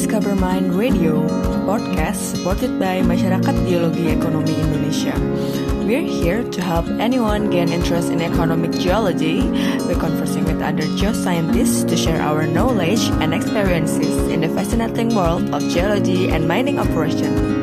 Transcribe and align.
Discover 0.00 0.32
Mind 0.34 0.72
Radio, 0.80 1.28
podcast 1.68 2.32
supported 2.32 2.80
by 2.80 3.04
Masyarakat 3.04 3.52
Geologi 3.68 4.08
Ekonomi 4.08 4.56
Indonesia. 4.56 5.12
We're 5.84 6.00
here 6.00 6.40
to 6.40 6.60
help 6.64 6.88
anyone 6.96 7.52
gain 7.52 7.68
interest 7.68 8.08
in 8.08 8.24
economic 8.24 8.72
geology 8.80 9.44
by 9.84 9.92
conversing 10.00 10.48
with 10.48 10.64
other 10.64 10.88
geoscientists 10.96 11.84
to 11.84 12.00
share 12.00 12.16
our 12.16 12.48
knowledge 12.48 13.12
and 13.20 13.36
experiences 13.36 14.24
in 14.32 14.40
the 14.40 14.48
fascinating 14.56 15.12
world 15.12 15.52
of 15.52 15.60
geology 15.68 16.32
and 16.32 16.48
mining 16.48 16.80
operation. 16.80 17.59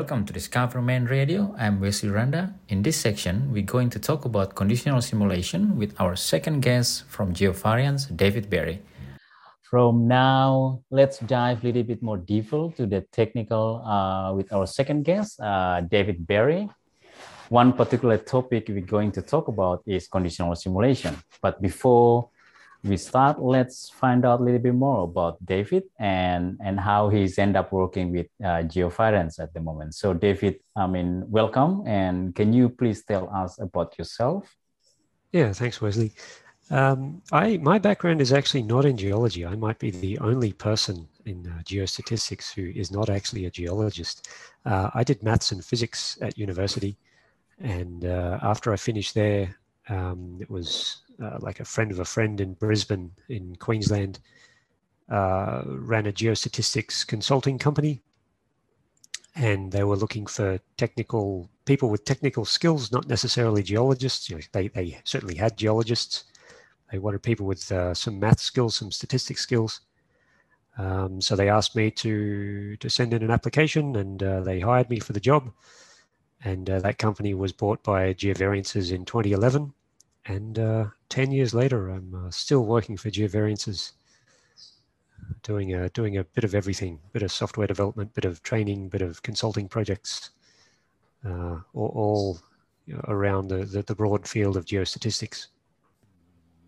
Welcome 0.00 0.24
to 0.24 0.32
DiscoverMine 0.32 1.10
Radio. 1.10 1.54
I'm 1.58 1.78
Wesley 1.78 2.08
Randa. 2.08 2.54
In 2.70 2.80
this 2.80 2.96
section, 2.96 3.52
we're 3.52 3.68
going 3.76 3.90
to 3.90 3.98
talk 3.98 4.24
about 4.24 4.54
conditional 4.54 5.02
simulation 5.02 5.76
with 5.76 5.92
our 6.00 6.16
second 6.16 6.62
guest 6.62 7.04
from 7.04 7.34
Geovariance, 7.34 8.08
David 8.16 8.48
Barry. 8.48 8.80
From 9.60 10.08
now, 10.08 10.80
let's 10.90 11.18
dive 11.18 11.62
a 11.62 11.66
little 11.66 11.82
bit 11.82 12.02
more 12.02 12.16
deeper 12.16 12.72
to 12.78 12.86
the 12.86 13.02
technical 13.12 13.84
uh, 13.84 14.32
with 14.32 14.50
our 14.54 14.66
second 14.66 15.02
guest, 15.02 15.38
uh, 15.38 15.82
David 15.82 16.26
Barry. 16.26 16.70
One 17.50 17.74
particular 17.74 18.16
topic 18.16 18.68
we're 18.70 18.80
going 18.80 19.12
to 19.12 19.20
talk 19.20 19.48
about 19.48 19.82
is 19.84 20.08
conditional 20.08 20.56
simulation. 20.56 21.14
But 21.42 21.60
before 21.60 22.29
we 22.82 22.96
start, 22.96 23.40
let's 23.40 23.90
find 23.90 24.24
out 24.24 24.40
a 24.40 24.42
little 24.42 24.60
bit 24.60 24.74
more 24.74 25.04
about 25.04 25.44
David 25.44 25.84
and, 25.98 26.58
and 26.64 26.80
how 26.80 27.08
he's 27.08 27.38
end 27.38 27.56
up 27.56 27.72
working 27.72 28.10
with 28.12 28.26
uh, 28.42 28.62
Geovariance 28.64 29.38
at 29.38 29.52
the 29.52 29.60
moment. 29.60 29.94
So 29.94 30.14
David, 30.14 30.60
I 30.76 30.86
mean, 30.86 31.24
welcome. 31.28 31.82
And 31.86 32.34
can 32.34 32.52
you 32.52 32.68
please 32.70 33.04
tell 33.04 33.28
us 33.34 33.58
about 33.60 33.98
yourself? 33.98 34.56
Yeah, 35.32 35.52
thanks, 35.52 35.80
Wesley. 35.80 36.12
Um, 36.70 37.20
I 37.32 37.56
my 37.56 37.78
background 37.78 38.20
is 38.20 38.32
actually 38.32 38.62
not 38.62 38.84
in 38.84 38.96
geology. 38.96 39.44
I 39.44 39.56
might 39.56 39.78
be 39.80 39.90
the 39.90 40.18
only 40.18 40.52
person 40.52 41.08
in 41.26 41.46
uh, 41.46 41.62
geostatistics 41.64 42.52
who 42.54 42.70
is 42.78 42.92
not 42.92 43.10
actually 43.10 43.46
a 43.46 43.50
geologist. 43.50 44.28
Uh, 44.64 44.88
I 44.94 45.02
did 45.02 45.22
maths 45.22 45.50
and 45.50 45.64
physics 45.64 46.16
at 46.20 46.38
university, 46.38 46.96
and 47.58 48.04
uh, 48.04 48.38
after 48.42 48.72
I 48.72 48.76
finished 48.76 49.14
there, 49.14 49.56
um, 49.88 50.38
it 50.40 50.48
was 50.48 51.02
uh, 51.22 51.38
like 51.40 51.60
a 51.60 51.64
friend 51.64 51.90
of 51.90 51.98
a 51.98 52.04
friend 52.04 52.40
in 52.40 52.54
Brisbane, 52.54 53.12
in 53.28 53.56
Queensland, 53.56 54.18
uh, 55.08 55.62
ran 55.66 56.06
a 56.06 56.12
geostatistics 56.12 57.06
consulting 57.06 57.58
company. 57.58 58.00
And 59.36 59.70
they 59.70 59.84
were 59.84 59.96
looking 59.96 60.26
for 60.26 60.58
technical 60.76 61.48
people 61.64 61.88
with 61.88 62.04
technical 62.04 62.44
skills, 62.44 62.90
not 62.90 63.08
necessarily 63.08 63.62
geologists. 63.62 64.28
You 64.28 64.36
know, 64.36 64.42
they, 64.52 64.68
they 64.68 64.98
certainly 65.04 65.36
had 65.36 65.56
geologists. 65.56 66.24
They 66.90 66.98
wanted 66.98 67.22
people 67.22 67.46
with 67.46 67.70
uh, 67.70 67.94
some 67.94 68.18
math 68.18 68.40
skills, 68.40 68.76
some 68.76 68.90
statistics 68.90 69.40
skills. 69.40 69.80
Um, 70.78 71.20
so 71.20 71.36
they 71.36 71.48
asked 71.48 71.76
me 71.76 71.90
to 71.90 72.76
to 72.76 72.88
send 72.88 73.12
in 73.12 73.22
an 73.22 73.30
application, 73.30 73.96
and 73.96 74.22
uh, 74.22 74.40
they 74.40 74.60
hired 74.60 74.88
me 74.88 74.98
for 74.98 75.12
the 75.12 75.20
job. 75.20 75.52
And 76.42 76.70
uh, 76.70 76.80
that 76.80 76.98
company 76.98 77.34
was 77.34 77.52
bought 77.52 77.82
by 77.82 78.14
Geovariances 78.14 78.92
in 78.92 79.04
2011 79.04 79.74
and 80.26 80.58
uh, 80.58 80.86
10 81.08 81.32
years 81.32 81.54
later, 81.54 81.88
I'm 81.88 82.14
uh, 82.14 82.30
still 82.30 82.64
working 82.64 82.96
for 82.96 83.10
Geovariances, 83.10 83.92
doing 85.42 85.74
a, 85.74 85.88
doing 85.90 86.18
a 86.18 86.24
bit 86.24 86.44
of 86.44 86.54
everything, 86.54 86.98
bit 87.12 87.22
of 87.22 87.32
software 87.32 87.66
development, 87.66 88.14
bit 88.14 88.24
of 88.24 88.42
training, 88.42 88.88
bit 88.88 89.02
of 89.02 89.22
consulting 89.22 89.68
projects, 89.68 90.30
uh, 91.24 91.58
all, 91.74 91.92
all 91.94 92.38
around 93.08 93.48
the, 93.48 93.64
the, 93.64 93.82
the 93.82 93.94
broad 93.94 94.26
field 94.26 94.56
of 94.56 94.64
geostatistics. 94.64 95.46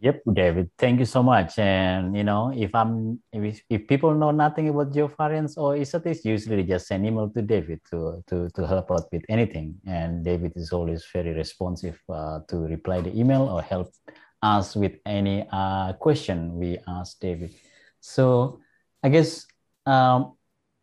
Yep, 0.03 0.23
David. 0.35 0.71
Thank 0.79 0.99
you 0.99 1.07
so 1.07 1.23
much. 1.23 1.61
And 1.61 2.17
you 2.17 2.25
know, 2.25 2.51
if 2.51 2.75
I'm 2.75 3.23
if, 3.33 3.63
if 3.71 3.87
people 3.87 4.13
know 4.15 4.33
nothing 4.33 4.69
about 4.69 4.91
geovariance 4.91 5.57
or 5.57 5.79
statistics, 5.85 6.25
usually 6.25 6.65
just 6.65 6.89
send 6.89 7.07
email 7.07 7.31
to 7.31 7.41
David 7.41 7.79
to 7.91 8.19
to 8.27 8.51
to 8.51 8.67
help 8.67 8.91
out 8.91 9.07
with 9.13 9.23
anything. 9.29 9.79
And 9.87 10.25
David 10.25 10.55
is 10.57 10.73
always 10.73 11.07
very 11.13 11.33
responsive 11.33 12.03
uh, 12.09 12.41
to 12.49 12.67
reply 12.67 13.01
the 13.01 13.17
email 13.17 13.43
or 13.43 13.63
help 13.63 13.95
us 14.43 14.75
with 14.75 14.99
any 15.07 15.47
uh, 15.53 15.93
question 15.93 16.59
we 16.59 16.79
ask 16.89 17.21
David. 17.21 17.55
So 18.01 18.59
I 19.05 19.09
guess 19.09 19.47
um, 19.87 20.35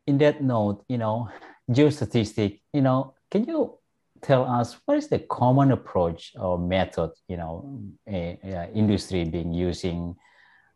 in 0.07 0.17
that 0.19 0.41
note, 0.41 0.85
you 0.87 0.97
know, 0.97 1.27
geostatistics, 1.69 2.61
you 2.71 2.81
know, 2.81 3.15
can 3.29 3.43
you 3.43 3.78
tell 4.21 4.45
us 4.45 4.77
what 4.85 4.97
is 4.97 5.07
the 5.07 5.19
common 5.19 5.71
approach 5.71 6.33
or 6.39 6.57
method 6.57 7.11
you 7.27 7.37
know 7.37 7.81
a, 8.07 8.39
a 8.43 8.71
industry 8.73 9.23
being 9.23 9.53
using 9.53 10.15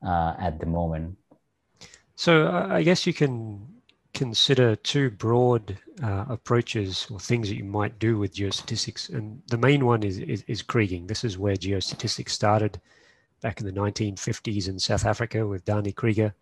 uh, 0.05 0.33
at 0.39 0.59
the 0.59 0.65
moment? 0.65 1.17
So 2.15 2.47
i 2.69 2.83
guess 2.83 3.07
you 3.07 3.13
can 3.13 3.73
consider 4.13 4.75
two 4.75 5.09
broad 5.09 5.77
uh, 6.01 6.25
approaches 6.29 7.07
or 7.09 7.19
things 7.19 7.49
that 7.49 7.55
you 7.55 7.63
might 7.63 7.97
do 7.99 8.17
with 8.17 8.35
geostatistics. 8.35 9.09
And 9.09 9.41
the 9.47 9.57
main 9.57 9.85
one 9.85 10.03
is, 10.03 10.19
is, 10.19 10.43
is 10.47 10.61
kriging. 10.61 11.07
This 11.07 11.23
is 11.23 11.37
where 11.37 11.55
geostatistics 11.55 12.29
started 12.29 12.79
back 13.41 13.59
in 13.59 13.65
the 13.65 13.73
1950s 13.73 14.69
in 14.69 14.79
south 14.79 15.05
africa 15.05 15.45
with 15.45 15.65
Danie 15.65 15.93
Krige. 15.93 16.33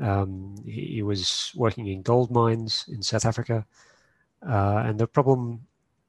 Um, 0.00 0.56
he, 0.64 0.86
he, 0.94 1.02
was 1.02 1.52
working 1.56 1.86
in 1.86 2.02
gold 2.02 2.30
mines 2.30 2.84
in 2.88 3.02
south 3.02 3.24
africa. 3.24 3.64
Uh, 4.46 4.82
and 4.86 4.98
the 4.98 5.06
problem 5.06 5.60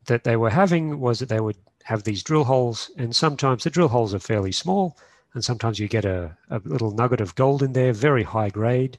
that 0.09 0.25
they 0.25 0.35
were 0.35 0.49
having 0.49 0.99
was 0.99 1.19
that 1.19 1.29
they 1.29 1.39
would 1.39 1.57
have 1.85 2.03
these 2.03 2.21
drill 2.21 2.43
holes, 2.43 2.91
and 2.97 3.15
sometimes 3.15 3.63
the 3.63 3.69
drill 3.69 3.87
holes 3.87 4.13
are 4.13 4.19
fairly 4.19 4.51
small, 4.51 4.97
and 5.33 5.43
sometimes 5.43 5.79
you 5.79 5.87
get 5.87 6.05
a, 6.05 6.37
a 6.49 6.61
little 6.65 6.91
nugget 6.91 7.21
of 7.21 7.35
gold 7.35 7.63
in 7.63 7.73
there, 7.73 7.93
very 7.93 8.23
high 8.23 8.49
grade. 8.49 8.97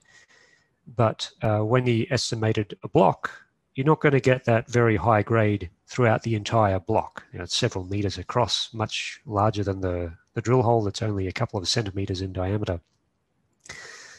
But 0.97 1.31
uh, 1.43 1.59
when 1.59 1.87
he 1.87 2.11
estimated 2.11 2.77
a 2.83 2.89
block, 2.89 3.31
you're 3.75 3.87
not 3.87 4.01
going 4.01 4.13
to 4.13 4.21
get 4.21 4.45
that 4.45 4.69
very 4.69 4.97
high 4.97 5.23
grade 5.23 5.71
throughout 5.87 6.23
the 6.23 6.35
entire 6.35 6.81
block. 6.81 7.25
You 7.33 7.39
know, 7.39 7.45
it's 7.45 7.57
several 7.57 7.85
meters 7.85 8.19
across, 8.19 8.73
much 8.73 9.21
larger 9.27 9.63
than 9.63 9.81
the, 9.81 10.13
the 10.35 10.43
drill 10.43 10.63
hole 10.63 10.83
that's 10.83 11.03
only 11.03 11.29
a 11.29 11.33
couple 11.33 11.61
of 11.61 11.69
centimeters 11.69 12.21
in 12.21 12.33
diameter. 12.33 12.81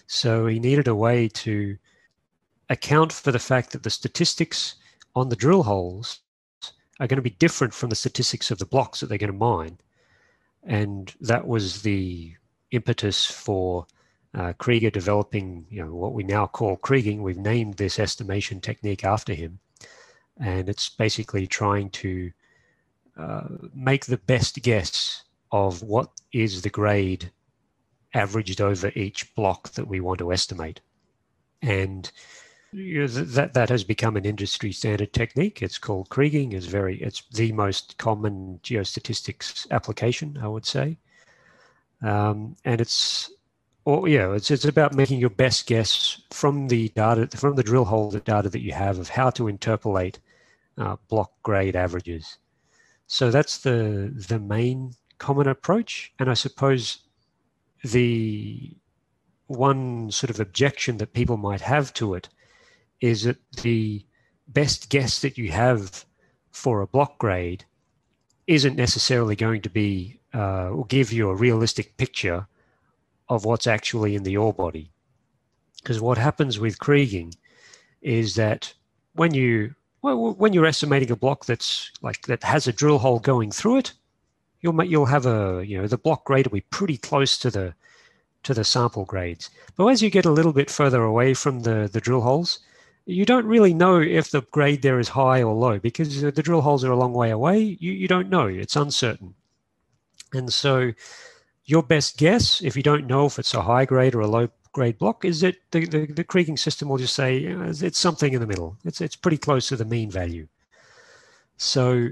So 0.07 0.47
he 0.47 0.59
needed 0.59 0.87
a 0.87 0.95
way 0.95 1.27
to 1.29 1.77
account 2.69 3.11
for 3.11 3.31
the 3.31 3.39
fact 3.39 3.71
that 3.71 3.83
the 3.83 3.89
statistics 3.89 4.75
on 5.15 5.29
the 5.29 5.35
drill 5.35 5.63
holes 5.63 6.19
are 7.01 7.07
going 7.07 7.17
to 7.17 7.23
be 7.23 7.31
different 7.31 7.73
from 7.73 7.89
the 7.89 7.95
statistics 7.95 8.51
of 8.51 8.59
the 8.59 8.65
blocks 8.65 8.99
that 8.99 9.07
they're 9.07 9.17
going 9.17 9.31
to 9.31 9.37
mine. 9.37 9.79
And 10.63 11.11
that 11.19 11.47
was 11.47 11.81
the 11.81 12.35
impetus 12.69 13.25
for 13.25 13.87
uh, 14.35 14.53
Krige 14.53 14.91
developing, 14.93 15.65
you 15.71 15.83
know, 15.83 15.95
what 15.95 16.13
we 16.13 16.23
now 16.23 16.45
call 16.45 16.77
kriging. 16.77 17.21
We've 17.21 17.37
named 17.37 17.73
this 17.73 17.97
estimation 17.97 18.61
technique 18.61 19.03
after 19.03 19.33
him, 19.33 19.59
and 20.39 20.69
it's 20.69 20.89
basically 20.89 21.47
trying 21.47 21.89
to 21.89 22.31
uh, 23.17 23.47
make 23.73 24.05
the 24.05 24.17
best 24.17 24.61
guess 24.61 25.23
of 25.51 25.81
what 25.81 26.11
is 26.31 26.61
the 26.61 26.69
grade 26.69 27.31
averaged 28.13 28.61
over 28.61 28.91
each 28.93 29.33
block 29.33 29.71
that 29.71 29.87
we 29.87 29.99
want 29.99 30.19
to 30.19 30.31
estimate. 30.31 30.81
And 31.63 32.09
that 32.73 33.51
that 33.53 33.69
has 33.69 33.83
become 33.83 34.15
an 34.15 34.25
industry 34.25 34.71
standard 34.71 35.11
technique. 35.13 35.61
It's 35.61 35.77
called 35.77 36.09
kriging. 36.09 36.53
is 36.53 36.67
very 36.67 37.01
it's 37.01 37.23
the 37.31 37.51
most 37.51 37.97
common 37.97 38.59
geostatistics 38.63 39.69
application, 39.71 40.39
I 40.41 40.47
would 40.47 40.65
say. 40.65 40.97
Um, 42.01 42.55
and 42.63 42.79
it's 42.79 43.31
or 43.83 44.07
yeah, 44.07 44.33
it's 44.33 44.51
it's 44.51 44.65
about 44.65 44.95
making 44.95 45.19
your 45.19 45.29
best 45.29 45.67
guess 45.67 46.21
from 46.31 46.67
the 46.69 46.89
data 46.89 47.27
from 47.35 47.55
the 47.55 47.63
drill 47.63 47.85
hole 47.85 48.09
the 48.09 48.19
data 48.21 48.49
that 48.49 48.61
you 48.61 48.73
have 48.73 48.99
of 48.99 49.09
how 49.09 49.29
to 49.31 49.47
interpolate 49.47 50.19
uh, 50.77 50.95
block 51.09 51.31
grade 51.43 51.75
averages. 51.75 52.37
So 53.07 53.31
that's 53.31 53.57
the 53.59 54.13
the 54.29 54.39
main 54.39 54.93
common 55.17 55.47
approach, 55.47 56.13
and 56.19 56.29
I 56.29 56.35
suppose 56.35 56.99
the 57.83 58.77
one 59.47 60.11
sort 60.11 60.29
of 60.29 60.39
objection 60.39 60.97
that 60.97 61.13
people 61.13 61.35
might 61.35 61.61
have 61.61 61.93
to 61.95 62.13
it 62.13 62.29
is 63.01 63.23
that 63.23 63.37
the 63.63 64.05
best 64.47 64.89
guess 64.89 65.21
that 65.21 65.37
you 65.37 65.51
have 65.51 66.05
for 66.51 66.81
a 66.81 66.87
block 66.87 67.17
grade 67.17 67.65
isn't 68.47 68.75
necessarily 68.75 69.35
going 69.35 69.61
to 69.61 69.69
be 69.69 70.19
uh, 70.33 70.69
or 70.69 70.85
give 70.85 71.11
you 71.11 71.29
a 71.29 71.35
realistic 71.35 71.97
picture 71.97 72.47
of 73.29 73.45
what's 73.45 73.67
actually 73.67 74.15
in 74.15 74.23
the 74.23 74.37
ore 74.37 74.53
body. 74.53 74.91
Because 75.77 75.99
what 75.99 76.17
happens 76.17 76.59
with 76.59 76.79
kriging 76.79 77.33
is 78.01 78.35
that 78.35 78.73
when 79.13 79.33
you 79.33 79.75
well, 80.01 80.33
when 80.33 80.53
you're 80.53 80.65
estimating 80.65 81.11
a 81.11 81.15
block 81.15 81.45
that's 81.45 81.91
like 82.01 82.23
that 82.23 82.43
has 82.43 82.67
a 82.67 82.73
drill 82.73 82.99
hole 82.99 83.19
going 83.19 83.51
through 83.51 83.77
it, 83.77 83.93
you'll 84.61 84.83
you'll 84.83 85.05
have 85.05 85.25
a 85.25 85.63
you 85.65 85.79
know 85.79 85.87
the 85.87 85.97
block 85.97 86.25
grade 86.25 86.47
will 86.47 86.57
be 86.57 86.61
pretty 86.61 86.97
close 86.97 87.37
to 87.39 87.49
the 87.49 87.73
to 88.43 88.53
the 88.53 88.63
sample 88.63 89.05
grades. 89.05 89.49
But 89.75 89.87
as 89.87 90.01
you 90.01 90.09
get 90.09 90.25
a 90.25 90.31
little 90.31 90.53
bit 90.53 90.69
further 90.69 91.03
away 91.03 91.33
from 91.33 91.61
the 91.61 91.89
the 91.91 92.01
drill 92.01 92.21
holes, 92.21 92.59
you 93.05 93.25
don't 93.25 93.45
really 93.45 93.73
know 93.73 93.99
if 93.99 94.31
the 94.31 94.41
grade 94.51 94.81
there 94.81 94.99
is 94.99 95.09
high 95.09 95.41
or 95.41 95.53
low 95.53 95.79
because 95.79 96.21
the 96.21 96.31
drill 96.31 96.61
holes 96.61 96.83
are 96.83 96.91
a 96.91 96.97
long 96.97 97.13
way 97.13 97.31
away. 97.31 97.59
You, 97.59 97.91
you 97.91 98.07
don't 98.07 98.29
know, 98.29 98.47
it's 98.47 98.75
uncertain. 98.75 99.33
And 100.33 100.51
so, 100.51 100.93
your 101.65 101.83
best 101.83 102.17
guess, 102.17 102.61
if 102.61 102.75
you 102.75 102.83
don't 102.83 103.07
know 103.07 103.25
if 103.25 103.39
it's 103.39 103.53
a 103.53 103.61
high 103.61 103.85
grade 103.85 104.15
or 104.15 104.21
a 104.21 104.27
low 104.27 104.49
grade 104.71 104.97
block, 104.97 105.25
is 105.25 105.41
that 105.41 105.55
the, 105.71 105.85
the, 105.85 106.05
the 106.05 106.23
kriging 106.23 106.57
system 106.57 106.89
will 106.89 106.97
just 106.97 107.15
say 107.15 107.51
uh, 107.51 107.73
it's 107.81 107.99
something 107.99 108.33
in 108.33 108.39
the 108.39 108.47
middle. 108.47 108.77
It's, 108.85 109.01
it's 109.01 109.15
pretty 109.15 109.37
close 109.37 109.67
to 109.67 109.75
the 109.75 109.85
mean 109.85 110.09
value. 110.09 110.47
So, 111.57 112.09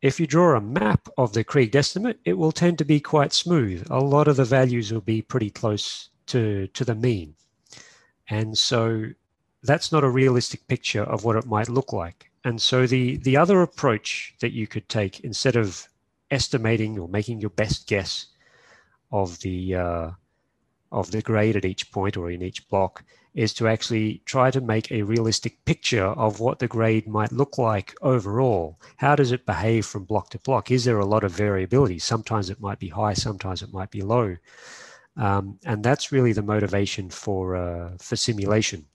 if 0.00 0.20
you 0.20 0.26
draw 0.26 0.56
a 0.56 0.60
map 0.60 1.08
of 1.18 1.32
the 1.32 1.44
Kriged 1.44 1.74
estimate, 1.74 2.20
it 2.24 2.34
will 2.34 2.52
tend 2.52 2.78
to 2.78 2.84
be 2.84 3.00
quite 3.00 3.32
smooth. 3.32 3.84
A 3.90 3.98
lot 3.98 4.28
of 4.28 4.36
the 4.36 4.44
values 4.44 4.92
will 4.92 5.00
be 5.00 5.22
pretty 5.22 5.50
close 5.50 6.10
to, 6.26 6.68
to 6.68 6.84
the 6.84 6.94
mean. 6.94 7.34
And 8.28 8.56
so 8.56 9.06
that's 9.62 9.92
not 9.92 10.04
a 10.04 10.10
realistic 10.10 10.66
picture 10.68 11.02
of 11.02 11.24
what 11.24 11.36
it 11.36 11.46
might 11.46 11.68
look 11.68 11.92
like. 11.92 12.30
And 12.44 12.60
so 12.62 12.86
the, 12.86 13.16
the 13.16 13.36
other 13.36 13.62
approach 13.62 14.34
that 14.40 14.52
you 14.52 14.66
could 14.66 14.88
take 14.88 15.20
instead 15.20 15.56
of 15.56 15.88
estimating 16.30 16.98
or 16.98 17.08
making 17.08 17.40
your 17.40 17.50
best 17.50 17.88
guess 17.88 18.26
of 19.10 19.40
the 19.40 19.74
uh, 19.74 20.10
of 20.90 21.10
the 21.10 21.22
grade 21.22 21.56
at 21.56 21.64
each 21.64 21.90
point 21.90 22.16
or 22.16 22.30
in 22.30 22.42
each 22.42 22.68
block 22.68 23.04
is 23.34 23.52
to 23.54 23.68
actually 23.68 24.22
try 24.24 24.50
to 24.50 24.60
make 24.60 24.90
a 24.90 25.02
realistic 25.02 25.64
picture 25.64 26.06
of 26.06 26.40
what 26.40 26.58
the 26.58 26.66
grade 26.66 27.06
might 27.06 27.30
look 27.30 27.58
like 27.58 27.94
overall. 28.02 28.80
How 28.96 29.14
does 29.14 29.32
it 29.32 29.46
behave 29.46 29.86
from 29.86 30.04
block 30.04 30.30
to 30.30 30.38
block? 30.38 30.70
Is 30.70 30.84
there 30.84 30.98
a 30.98 31.06
lot 31.06 31.24
of 31.24 31.32
variability? 31.32 31.98
Sometimes 31.98 32.50
it 32.50 32.60
might 32.60 32.78
be 32.78 32.88
high, 32.88 33.12
sometimes 33.12 33.62
it 33.62 33.72
might 33.72 33.90
be 33.90 34.02
low. 34.02 34.36
Um, 35.16 35.58
and 35.64 35.84
that's 35.84 36.10
really 36.10 36.32
the 36.32 36.42
motivation 36.42 37.10
for, 37.10 37.54
uh, 37.54 37.90
for 38.00 38.16
simulation, 38.16 38.86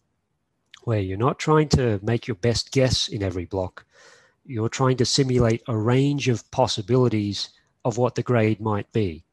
where 0.84 1.00
you're 1.00 1.18
not 1.18 1.40
trying 1.40 1.70
to 1.70 2.00
make 2.04 2.28
your 2.28 2.36
best 2.36 2.72
guess 2.72 3.08
in 3.08 3.24
every 3.24 3.46
block. 3.46 3.86
You're 4.46 4.70
trying 4.70 4.98
to 4.98 5.06
simulate 5.06 5.62
a 5.68 5.78
range 5.78 6.28
of 6.28 6.50
possibilities 6.52 7.50
of 7.86 7.98
what 7.98 8.16
the 8.16 8.24
grade 8.24 8.60
might 8.60 8.92
be. 8.92 9.24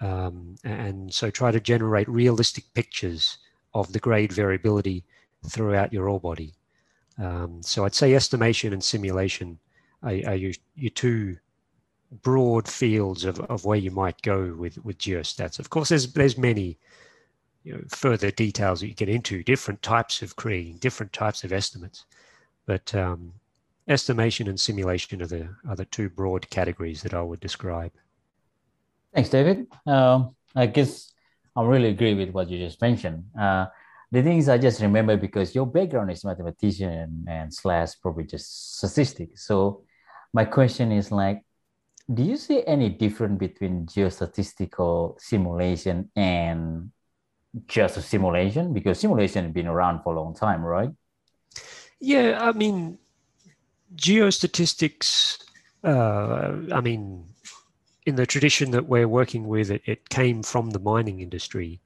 Um, 0.00 0.54
and 0.64 1.12
so 1.12 1.30
try 1.30 1.50
to 1.50 1.60
generate 1.60 2.08
realistic 2.08 2.64
pictures 2.74 3.38
of 3.74 3.92
the 3.92 3.98
grade 3.98 4.32
variability 4.32 5.04
throughout 5.48 5.92
your 5.92 6.08
ore 6.08 6.20
body. 6.20 6.54
Um, 7.18 7.62
so 7.62 7.84
I'd 7.84 7.94
say 7.94 8.14
estimation 8.14 8.72
and 8.72 8.82
simulation 8.82 9.58
are, 10.02 10.14
are 10.26 10.36
your, 10.36 10.52
your 10.74 10.90
two 10.90 11.36
broad 12.22 12.66
fields 12.66 13.24
of, 13.24 13.40
of 13.40 13.64
where 13.64 13.78
you 13.78 13.90
might 13.90 14.22
go 14.22 14.54
with, 14.56 14.82
with 14.84 14.98
geostats. 14.98 15.58
Of 15.58 15.70
course, 15.70 15.90
there's 15.90 16.12
there's 16.12 16.38
many 16.38 16.78
you 17.64 17.72
know, 17.74 17.80
further 17.88 18.30
details 18.30 18.80
that 18.80 18.88
you 18.88 18.94
get 18.94 19.08
into, 19.08 19.42
different 19.42 19.82
types 19.82 20.22
of 20.22 20.36
kriging, 20.36 20.80
different 20.80 21.12
types 21.12 21.44
of 21.44 21.52
estimates. 21.52 22.06
But 22.66 22.94
um, 22.94 23.32
estimation 23.88 24.48
and 24.48 24.58
simulation 24.58 25.20
are 25.22 25.26
the, 25.26 25.48
are 25.68 25.76
the 25.76 25.84
two 25.84 26.08
broad 26.08 26.48
categories 26.50 27.02
that 27.02 27.14
I 27.14 27.22
would 27.22 27.40
describe. 27.40 27.92
Thanks, 29.14 29.30
David. 29.30 29.66
Um, 29.86 30.36
I 30.54 30.66
guess 30.66 31.12
I 31.56 31.62
really 31.62 31.88
agree 31.88 32.14
with 32.14 32.30
what 32.30 32.48
you 32.48 32.58
just 32.58 32.80
mentioned. 32.80 33.24
Uh, 33.38 33.66
the 34.12 34.22
things 34.22 34.48
I 34.48 34.58
just 34.58 34.80
remember 34.80 35.16
because 35.16 35.54
your 35.54 35.66
background 35.66 36.10
is 36.10 36.24
mathematician 36.24 37.24
and 37.28 37.52
slash 37.52 37.90
probably 38.00 38.24
just 38.24 38.78
statistics. 38.78 39.46
So 39.46 39.82
my 40.32 40.44
question 40.44 40.92
is 40.92 41.12
like, 41.12 41.42
do 42.12 42.22
you 42.24 42.36
see 42.36 42.64
any 42.66 42.88
difference 42.88 43.38
between 43.38 43.86
geostatistical 43.86 45.20
simulation 45.20 46.10
and 46.16 46.90
just 47.66 47.96
a 47.96 48.02
simulation? 48.02 48.72
Because 48.72 49.00
simulation 49.00 49.44
has 49.44 49.52
been 49.52 49.66
around 49.66 50.02
for 50.02 50.14
a 50.14 50.20
long 50.20 50.34
time, 50.34 50.62
right? 50.62 50.90
Yeah, 52.00 52.38
I 52.40 52.52
mean, 52.52 52.98
geostatistics. 53.94 55.38
Uh, 55.82 56.72
I 56.72 56.80
mean, 56.80 57.24
in 58.06 58.16
the 58.16 58.26
tradition 58.26 58.70
that 58.70 58.86
we're 58.86 59.08
working 59.08 59.46
with, 59.46 59.70
it, 59.70 59.82
it 59.84 60.08
came 60.08 60.42
from 60.42 60.70
the 60.70 60.78
mining 60.78 61.20
industry. 61.20 61.80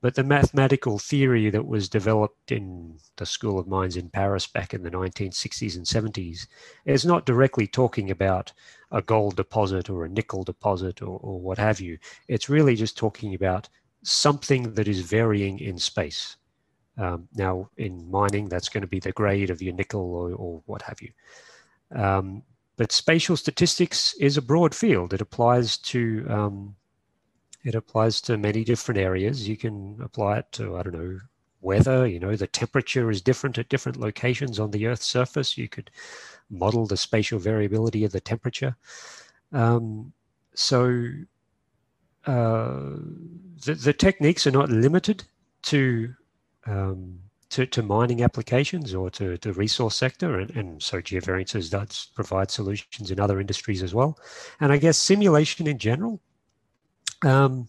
But 0.00 0.16
the 0.16 0.24
mathematical 0.24 0.98
theory 0.98 1.48
that 1.50 1.66
was 1.66 1.88
developed 1.88 2.50
in 2.50 2.98
the 3.16 3.24
School 3.24 3.60
of 3.60 3.68
Mines 3.68 3.96
in 3.96 4.10
Paris 4.10 4.48
back 4.48 4.74
in 4.74 4.82
the 4.82 4.90
1960s 4.90 5.76
and 5.76 5.86
70s 5.86 6.48
is 6.84 7.06
not 7.06 7.24
directly 7.24 7.68
talking 7.68 8.10
about 8.10 8.52
a 8.90 9.00
gold 9.00 9.36
deposit 9.36 9.88
or 9.88 10.04
a 10.04 10.08
nickel 10.08 10.42
deposit 10.42 11.02
or, 11.02 11.20
or 11.22 11.40
what 11.40 11.58
have 11.58 11.80
you. 11.80 11.98
It's 12.26 12.48
really 12.48 12.74
just 12.74 12.96
talking 12.96 13.32
about 13.32 13.68
something 14.02 14.74
that 14.74 14.88
is 14.88 15.00
varying 15.00 15.58
in 15.58 15.78
space. 15.78 16.36
Um, 16.98 17.28
now, 17.34 17.70
in 17.76 18.10
mining, 18.10 18.48
that's 18.48 18.68
going 18.68 18.82
to 18.82 18.88
be 18.88 19.00
the 19.00 19.12
grade 19.12 19.50
of 19.50 19.62
your 19.62 19.74
nickel 19.74 20.14
or, 20.14 20.32
or 20.32 20.62
what 20.66 20.82
have 20.82 21.00
you. 21.00 21.10
Um, 21.94 22.42
but 22.76 22.92
spatial 22.92 23.36
statistics 23.36 24.14
is 24.14 24.36
a 24.36 24.42
broad 24.42 24.74
field. 24.74 25.12
It 25.14 25.20
applies 25.20 25.76
to 25.78 26.26
um, 26.28 26.76
it 27.64 27.74
applies 27.74 28.20
to 28.22 28.36
many 28.36 28.64
different 28.64 28.98
areas. 28.98 29.48
You 29.48 29.56
can 29.56 29.98
apply 30.02 30.38
it 30.38 30.52
to 30.52 30.76
I 30.76 30.82
don't 30.82 30.94
know 30.94 31.18
weather. 31.60 32.06
You 32.06 32.18
know 32.18 32.34
the 32.34 32.46
temperature 32.46 33.10
is 33.10 33.20
different 33.22 33.58
at 33.58 33.68
different 33.68 33.98
locations 33.98 34.58
on 34.58 34.70
the 34.70 34.86
Earth's 34.86 35.06
surface. 35.06 35.56
You 35.56 35.68
could 35.68 35.90
model 36.50 36.86
the 36.86 36.96
spatial 36.96 37.38
variability 37.38 38.04
of 38.04 38.12
the 38.12 38.20
temperature. 38.20 38.76
Um, 39.52 40.12
so 40.54 41.08
uh, 42.26 42.96
the, 43.64 43.74
the 43.74 43.92
techniques 43.92 44.46
are 44.46 44.52
not 44.52 44.70
limited 44.70 45.24
to 45.62 46.14
um, 46.66 47.18
to, 47.52 47.66
to 47.66 47.82
mining 47.82 48.22
applications 48.22 48.94
or 48.94 49.10
to 49.10 49.36
the 49.36 49.52
resource 49.52 49.94
sector. 49.94 50.38
And, 50.38 50.50
and 50.52 50.82
so 50.82 51.02
geovariances 51.02 51.70
does 51.70 52.08
provide 52.14 52.50
solutions 52.50 53.10
in 53.10 53.20
other 53.20 53.40
industries 53.40 53.82
as 53.82 53.94
well. 53.94 54.18
And 54.60 54.72
I 54.72 54.78
guess 54.78 54.96
simulation 54.96 55.66
in 55.66 55.76
general, 55.76 56.18
um, 57.22 57.68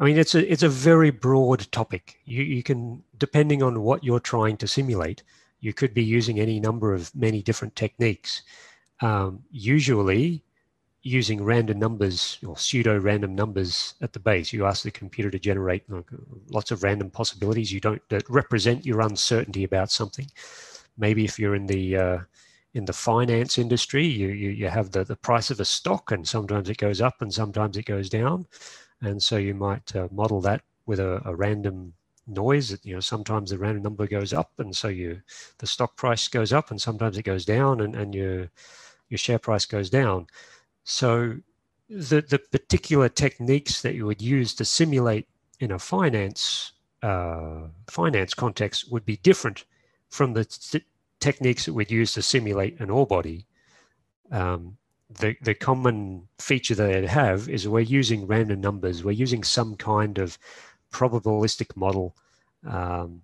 I 0.00 0.04
mean, 0.04 0.16
it's 0.16 0.34
a, 0.34 0.50
it's 0.50 0.62
a 0.62 0.70
very 0.70 1.10
broad 1.10 1.70
topic. 1.70 2.18
You, 2.24 2.42
you 2.42 2.62
can, 2.62 3.02
depending 3.18 3.62
on 3.62 3.82
what 3.82 4.04
you're 4.04 4.20
trying 4.20 4.56
to 4.56 4.66
simulate, 4.66 5.22
you 5.60 5.74
could 5.74 5.92
be 5.92 6.02
using 6.04 6.40
any 6.40 6.58
number 6.58 6.94
of 6.94 7.14
many 7.14 7.42
different 7.42 7.76
techniques. 7.76 8.42
Um, 9.02 9.42
usually, 9.50 10.42
using 11.08 11.42
random 11.42 11.78
numbers 11.78 12.38
or 12.46 12.56
pseudo 12.56 12.98
random 12.98 13.34
numbers 13.34 13.94
at 14.00 14.12
the 14.12 14.20
base. 14.20 14.52
You 14.52 14.66
ask 14.66 14.82
the 14.82 14.90
computer 14.90 15.30
to 15.30 15.38
generate 15.38 15.84
lots 16.50 16.70
of 16.70 16.82
random 16.82 17.10
possibilities 17.10 17.72
you 17.72 17.80
don't 17.80 18.02
that 18.10 18.28
represent 18.28 18.86
your 18.86 19.00
uncertainty 19.00 19.64
about 19.64 19.90
something. 19.90 20.26
Maybe 20.96 21.24
if 21.24 21.38
you're 21.38 21.54
in 21.54 21.66
the 21.66 21.96
uh, 21.96 22.18
in 22.74 22.84
the 22.84 22.92
finance 22.92 23.58
industry, 23.58 24.06
you, 24.06 24.28
you, 24.28 24.50
you 24.50 24.68
have 24.68 24.90
the, 24.90 25.02
the 25.02 25.16
price 25.16 25.50
of 25.50 25.58
a 25.58 25.64
stock, 25.64 26.12
and 26.12 26.28
sometimes 26.28 26.68
it 26.68 26.76
goes 26.76 27.00
up 27.00 27.22
and 27.22 27.32
sometimes 27.32 27.76
it 27.76 27.86
goes 27.86 28.08
down, 28.08 28.46
and 29.00 29.22
so 29.22 29.36
you 29.36 29.54
might 29.54 29.96
uh, 29.96 30.08
model 30.12 30.40
that 30.42 30.62
with 30.86 31.00
a, 31.00 31.22
a 31.24 31.34
random 31.34 31.94
noise. 32.26 32.76
You 32.84 32.94
know, 32.94 33.00
sometimes 33.00 33.50
the 33.50 33.58
random 33.58 33.82
number 33.82 34.06
goes 34.06 34.32
up, 34.32 34.52
and 34.58 34.76
so 34.76 34.88
you 34.88 35.22
the 35.58 35.66
stock 35.66 35.96
price 35.96 36.28
goes 36.28 36.52
up, 36.52 36.70
and 36.70 36.80
sometimes 36.80 37.16
it 37.16 37.22
goes 37.24 37.44
down, 37.44 37.80
and, 37.80 37.94
and 37.94 38.14
your 38.14 38.50
your 39.08 39.18
share 39.18 39.38
price 39.38 39.64
goes 39.64 39.90
down. 39.90 40.26
So 40.88 41.36
the, 41.90 42.22
the 42.22 42.38
particular 42.38 43.10
techniques 43.10 43.82
that 43.82 43.94
you 43.94 44.06
would 44.06 44.22
use 44.22 44.54
to 44.54 44.64
simulate 44.64 45.28
in 45.60 45.70
a 45.70 45.78
finance 45.78 46.72
uh, 47.02 47.68
finance 47.88 48.32
context 48.32 48.90
would 48.90 49.04
be 49.04 49.18
different 49.18 49.66
from 50.08 50.32
the 50.32 50.46
techniques 51.20 51.66
that 51.66 51.74
we'd 51.74 51.90
use 51.90 52.14
to 52.14 52.22
simulate 52.22 52.80
an 52.80 52.88
ore 52.88 53.06
body. 53.06 53.44
Um, 54.32 54.78
the, 55.10 55.36
the 55.42 55.54
common 55.54 56.26
feature 56.38 56.74
that 56.74 56.86
they 56.86 57.06
have 57.06 57.50
is 57.50 57.68
we're 57.68 57.80
using 57.80 58.26
random 58.26 58.62
numbers. 58.62 59.04
We're 59.04 59.12
using 59.12 59.44
some 59.44 59.76
kind 59.76 60.16
of 60.16 60.38
probabilistic 60.90 61.76
model. 61.76 62.16
Um, 62.66 63.20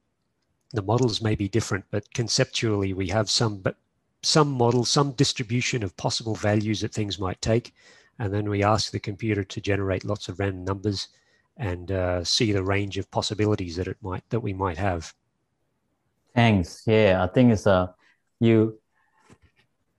the 0.72 0.82
models 0.82 1.22
may 1.22 1.34
be 1.34 1.48
different, 1.48 1.86
but 1.90 2.12
conceptually 2.12 2.92
we 2.92 3.08
have 3.08 3.30
some 3.30 3.56
but 3.56 3.78
some 4.24 4.50
model, 4.50 4.84
some 4.84 5.12
distribution 5.12 5.82
of 5.82 5.96
possible 5.96 6.34
values 6.34 6.80
that 6.80 6.92
things 6.92 7.18
might 7.18 7.40
take. 7.40 7.74
And 8.18 8.32
then 8.32 8.48
we 8.48 8.62
ask 8.62 8.90
the 8.90 9.00
computer 9.00 9.44
to 9.44 9.60
generate 9.60 10.04
lots 10.04 10.28
of 10.28 10.38
random 10.38 10.64
numbers 10.64 11.08
and 11.56 11.90
uh, 11.90 12.24
see 12.24 12.52
the 12.52 12.62
range 12.62 12.98
of 12.98 13.10
possibilities 13.10 13.76
that 13.76 13.86
it 13.86 13.96
might 14.02 14.28
that 14.30 14.40
we 14.40 14.52
might 14.52 14.78
have. 14.78 15.14
Thanks. 16.34 16.82
Yeah, 16.86 17.22
I 17.22 17.28
think 17.28 17.52
it's 17.52 17.66
a 17.66 17.70
uh, 17.70 17.86
you 18.40 18.78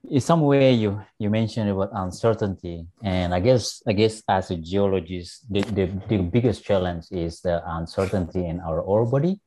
in 0.10 0.22
some 0.22 0.42
way 0.42 0.74
you 0.74 1.02
you 1.18 1.30
mentioned 1.30 1.70
about 1.70 1.90
uncertainty 1.94 2.86
and 3.02 3.34
i 3.34 3.40
guess 3.40 3.82
i 3.88 3.94
guess 3.94 4.22
as 4.30 4.52
a 4.52 4.58
geologist 4.58 5.52
the, 5.52 5.62
the, 5.62 5.86
the 6.08 6.18
biggest 6.18 6.64
challenge 6.64 7.06
is 7.12 7.42
the 7.42 7.62
uncertainty 7.78 8.46
in 8.46 8.60
our 8.60 8.82
ore 8.82 9.06
body 9.06 9.40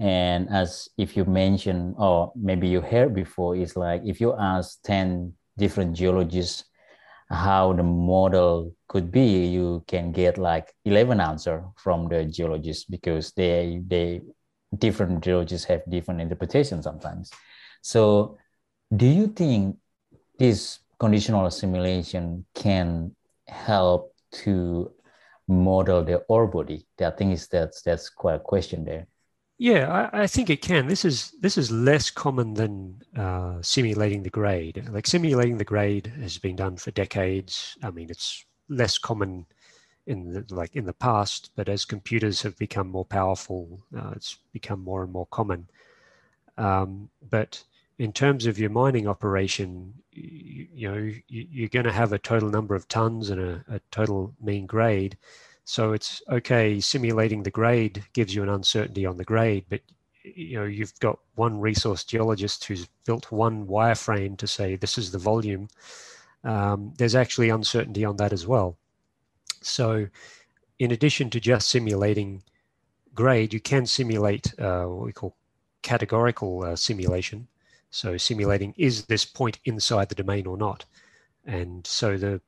and 0.00 0.48
as 0.50 0.88
if 0.96 1.16
you 1.16 1.24
mentioned, 1.24 1.96
or 1.98 2.32
maybe 2.36 2.68
you 2.68 2.80
heard 2.80 3.14
before, 3.14 3.56
is 3.56 3.76
like 3.76 4.02
if 4.04 4.20
you 4.20 4.34
ask 4.38 4.80
10 4.84 5.32
different 5.56 5.96
geologists 5.96 6.64
how 7.30 7.72
the 7.72 7.82
model 7.82 8.74
could 8.88 9.10
be, 9.10 9.46
you 9.46 9.84
can 9.86 10.12
get 10.12 10.38
like 10.38 10.72
11 10.84 11.20
answer 11.20 11.64
from 11.76 12.08
the 12.08 12.24
geologists 12.24 12.84
because 12.84 13.32
they 13.32 13.82
they 13.86 14.22
different 14.76 15.22
geologists 15.22 15.66
have 15.66 15.82
different 15.90 16.20
interpretations 16.20 16.84
sometimes. 16.84 17.30
So, 17.82 18.38
do 18.94 19.06
you 19.06 19.28
think 19.28 19.76
this 20.38 20.78
conditional 20.98 21.50
simulation 21.50 22.46
can 22.54 23.14
help 23.46 24.14
to 24.44 24.92
model 25.48 26.04
the 26.04 26.18
ore 26.28 26.46
body? 26.46 26.86
I 27.00 27.10
think 27.10 27.34
is 27.34 27.48
that's 27.48 27.82
that's 27.82 28.08
quite 28.08 28.36
a 28.36 28.40
question 28.40 28.84
there. 28.84 29.06
Yeah, 29.58 30.08
I, 30.12 30.22
I, 30.22 30.26
think 30.28 30.50
it 30.50 30.62
can. 30.62 30.86
This 30.86 31.04
is 31.04 31.32
this 31.40 31.58
is 31.58 31.72
less 31.72 32.10
common 32.10 32.54
than 32.54 33.02
uh, 33.16 33.60
simulating 33.60 34.22
the 34.22 34.30
grade. 34.30 34.88
Like 34.88 35.06
simulating 35.06 35.58
the 35.58 35.64
grade 35.64 36.12
has 36.20 36.38
been 36.38 36.54
done 36.54 36.76
for 36.76 36.92
decades. 36.92 37.76
I 37.82 37.90
mean, 37.90 38.08
it's 38.08 38.44
less 38.68 38.98
common 38.98 39.46
in 40.06 40.32
the, 40.32 40.54
like 40.54 40.76
in 40.76 40.84
the 40.84 40.92
past, 40.92 41.50
but 41.56 41.68
as 41.68 41.84
computers 41.84 42.40
have 42.42 42.56
become 42.56 42.88
more 42.88 43.04
powerful, 43.04 43.80
uh, 43.96 44.12
it's 44.14 44.38
become 44.52 44.82
more 44.82 45.02
and 45.02 45.12
more 45.12 45.26
common. 45.26 45.68
Um, 46.56 47.10
but 47.28 47.62
in 47.98 48.12
terms 48.12 48.46
of 48.46 48.60
your 48.60 48.70
mining 48.70 49.08
operation, 49.08 49.92
you, 50.12 50.68
you 50.72 50.90
know 50.92 51.12
you, 51.26 51.66
are 51.66 51.68
going 51.68 51.84
to 51.84 51.92
have 51.92 52.12
a 52.12 52.18
total 52.18 52.48
number 52.48 52.76
of 52.76 52.86
tons 52.86 53.28
and 53.28 53.40
a, 53.40 53.64
a 53.68 53.80
total 53.90 54.34
mean 54.40 54.66
grade 54.66 55.18
so 55.68 55.92
it's 55.92 56.22
okay, 56.30 56.80
simulating 56.80 57.42
the 57.42 57.50
grade 57.50 58.02
gives 58.14 58.34
you 58.34 58.42
an 58.42 58.48
uncertainty 58.48 59.04
on 59.04 59.18
the 59.18 59.24
grade, 59.24 59.66
but 59.68 59.82
you 60.24 60.58
know, 60.58 60.64
you've 60.64 60.98
got 60.98 61.18
one 61.34 61.60
resource 61.60 62.04
geologist 62.04 62.64
who's 62.64 62.88
built 63.04 63.30
one 63.30 63.66
wireframe 63.66 64.38
to 64.38 64.46
say 64.46 64.76
this 64.76 64.96
is 64.96 65.12
the 65.12 65.18
volume. 65.18 65.68
Um, 66.42 66.94
there's 66.96 67.14
actually 67.14 67.50
uncertainty 67.50 68.02
on 68.02 68.16
that 68.16 68.32
as 68.32 68.46
well. 68.46 68.78
So 69.60 70.08
in 70.78 70.90
addition 70.90 71.28
to 71.30 71.38
just 71.38 71.68
simulating 71.68 72.42
grade, 73.14 73.52
you 73.52 73.60
can 73.60 73.84
simulate 73.84 74.58
uh, 74.58 74.84
what 74.84 75.04
we 75.04 75.12
call 75.12 75.36
categorical 75.82 76.64
uh, 76.64 76.76
simulation. 76.76 77.46
So 77.90 78.16
simulating 78.16 78.72
is 78.78 79.04
this 79.04 79.26
point 79.26 79.58
inside 79.66 80.08
the 80.08 80.14
domain 80.14 80.46
or 80.46 80.56
not? 80.56 80.86
And 81.44 81.86
so 81.86 82.16
the 82.16 82.40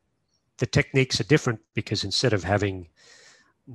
the 0.61 0.67
techniques 0.67 1.21
are 1.21 1.25
different 1.25 1.61
because 1.75 2.05
instead 2.05 2.33
of 2.33 2.45
having 2.45 2.87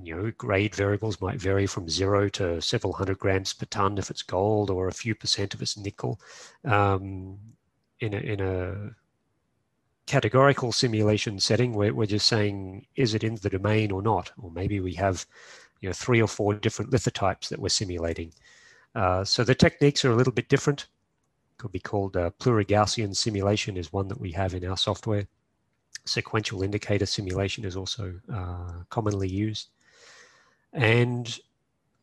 you 0.03 0.15
know, 0.15 0.31
grade 0.37 0.75
variables 0.75 1.19
might 1.21 1.39
vary 1.39 1.65
from 1.65 1.89
zero 1.89 2.29
to 2.29 2.61
several 2.61 2.93
hundred 2.93 3.19
grams 3.19 3.53
per 3.53 3.65
ton 3.65 3.97
if 3.97 4.09
it's 4.09 4.21
gold, 4.23 4.69
or 4.69 4.87
a 4.87 4.93
few 4.93 5.15
percent 5.15 5.53
if 5.53 5.61
it's 5.61 5.77
nickel. 5.77 6.19
Um, 6.63 7.37
in 7.99 8.13
a 8.13 8.17
in 8.17 8.41
a 8.41 8.91
categorical 10.05 10.71
simulation 10.71 11.39
setting, 11.39 11.73
where 11.73 11.93
we're 11.93 12.05
just 12.05 12.27
saying, 12.27 12.85
is 12.95 13.13
it 13.13 13.23
in 13.23 13.35
the 13.35 13.49
domain 13.49 13.91
or 13.91 14.01
not? 14.01 14.31
Or 14.37 14.51
maybe 14.51 14.79
we 14.79 14.93
have, 14.93 15.25
you 15.81 15.89
know, 15.89 15.93
three 15.93 16.21
or 16.21 16.27
four 16.27 16.53
different 16.53 16.91
lithotypes 16.91 17.49
that 17.49 17.59
we're 17.59 17.69
simulating. 17.69 18.31
Uh, 18.93 19.23
so 19.23 19.43
the 19.43 19.55
techniques 19.55 20.05
are 20.05 20.11
a 20.11 20.15
little 20.15 20.33
bit 20.33 20.49
different. 20.49 20.87
Could 21.57 21.71
be 21.71 21.79
called 21.79 22.17
uh, 22.17 22.31
plurigaussian 22.39 23.15
simulation 23.15 23.77
is 23.77 23.93
one 23.93 24.09
that 24.09 24.19
we 24.19 24.31
have 24.33 24.53
in 24.53 24.65
our 24.65 24.77
software. 24.77 25.25
Sequential 26.05 26.61
indicator 26.61 27.05
simulation 27.05 27.65
is 27.65 27.75
also 27.75 28.19
uh, 28.31 28.83
commonly 28.89 29.29
used. 29.29 29.69
And 30.73 31.39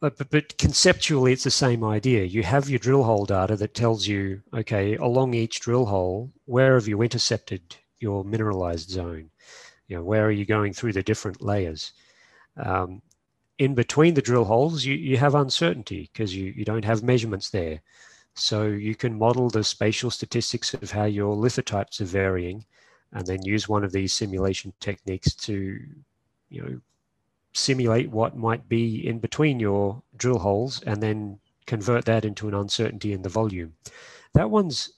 but, 0.01 0.19
but 0.31 0.59
conceptually, 0.59 1.33
it's 1.33 1.45
the 1.45 1.51
same 1.53 1.85
idea. 1.85 2.25
You 2.25 2.43
have 2.43 2.69
your 2.69 2.81
drill 2.81 3.05
hole 3.05 3.25
data 3.25 3.55
that 3.55 3.75
tells 3.75 4.05
you, 4.09 4.43
okay, 4.53 4.97
along 4.97 5.33
each 5.35 5.61
drill 5.61 5.87
hole, 5.87 6.33
where 6.47 6.75
have 6.75 6.89
you 6.89 7.03
intercepted 7.03 7.77
your 8.01 8.25
mineralized 8.25 8.91
zone? 8.91 9.31
You 9.87 9.99
know, 9.99 10.03
where 10.03 10.27
are 10.27 10.33
you 10.33 10.45
going 10.45 10.73
through 10.73 10.95
the 10.95 11.05
different 11.05 11.41
layers? 11.41 11.93
Um, 12.57 13.01
in 13.59 13.77
between 13.77 14.15
the 14.15 14.23
drill 14.23 14.45
holes, 14.45 14.85
you, 14.85 14.97
you 14.97 15.19
have 15.19 15.37
uncertainty 15.37 16.11
because 16.13 16.35
you, 16.35 16.53
you 16.57 16.65
don't 16.65 16.85
have 16.85 17.05
measurements 17.05 17.51
there. 17.51 17.81
So 18.35 18.65
you 18.67 18.97
can 18.97 19.17
model 19.17 19.51
the 19.51 19.63
spatial 19.63 20.11
statistics 20.11 20.75
of 20.75 20.91
how 20.91 21.05
your 21.05 21.37
lithotypes 21.37 22.01
are 22.01 22.07
varying 22.07 22.65
and 23.13 23.27
then 23.27 23.45
use 23.45 23.69
one 23.69 23.85
of 23.85 23.93
these 23.93 24.13
simulation 24.13 24.73
techniques 24.81 25.35
to, 25.35 25.79
you 26.49 26.63
know, 26.63 26.81
simulate 27.53 28.11
what 28.11 28.37
might 28.37 28.69
be 28.69 29.07
in 29.07 29.19
between 29.19 29.61
your 29.61 30.03
drill 30.17 30.39
holes 30.39 30.83
and 30.85 31.03
then 31.03 31.39
convert 31.67 32.05
that 32.07 32.25
into 32.25 32.49
an 32.49 32.55
uncertainty 32.55 33.13
in 33.13 33.23
the 33.23 33.29
volume. 33.29 33.75
That 34.35 34.51
one's 34.51 34.93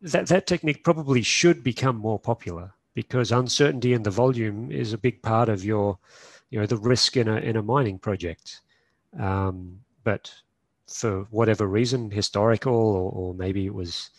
that 0.00 0.28
that 0.28 0.46
technique 0.46 0.84
probably 0.84 1.22
should 1.22 1.64
become 1.64 1.96
more 1.96 2.18
popular 2.20 2.72
because 2.94 3.32
uncertainty 3.32 3.94
in 3.94 4.02
the 4.02 4.10
volume 4.10 4.70
is 4.70 4.92
a 4.92 4.98
big 4.98 5.22
part 5.22 5.48
of 5.48 5.64
your 5.64 5.98
you 6.50 6.60
know 6.60 6.66
the 6.66 6.76
risk 6.76 7.16
in 7.16 7.28
a 7.28 7.36
in 7.36 7.56
a 7.56 7.62
mining 7.62 7.98
project. 7.98 8.60
Um, 9.18 9.80
but 10.04 10.32
for 10.86 11.26
whatever 11.30 11.66
reason, 11.66 12.10
historical 12.10 12.74
or, 12.74 13.10
or 13.12 13.34
maybe 13.34 13.66
it 13.66 13.74
was 13.74 14.10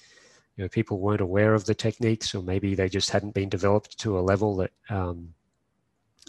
you 0.59 0.65
know 0.65 0.69
people 0.69 0.99
weren't 0.99 1.21
aware 1.21 1.53
of 1.53 1.63
the 1.63 1.73
techniques 1.73 2.35
or 2.35 2.43
maybe 2.43 2.75
they 2.75 2.89
just 2.89 3.09
hadn't 3.11 3.33
been 3.33 3.47
developed 3.47 3.97
to 3.97 4.19
a 4.19 4.27
level 4.31 4.57
that 4.57 4.71
um, 4.89 5.33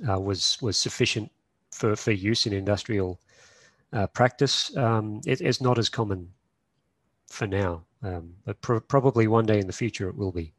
uh, 0.08 0.20
was 0.20 0.56
was 0.62 0.76
sufficient 0.76 1.28
for, 1.72 1.96
for 1.96 2.12
use 2.12 2.46
in 2.46 2.52
industrial 2.52 3.18
uh, 3.92 4.06
practice. 4.06 4.76
Um, 4.76 5.20
it, 5.26 5.40
it's 5.40 5.60
not 5.60 5.78
as 5.78 5.88
common 5.88 6.28
for 7.26 7.48
now, 7.48 7.82
um, 8.04 8.34
but 8.44 8.60
probably 8.86 9.26
one 9.26 9.46
day 9.46 9.58
in 9.58 9.66
the 9.66 9.72
future 9.72 10.08
it 10.08 10.16
will 10.16 10.30
be. 10.30 10.52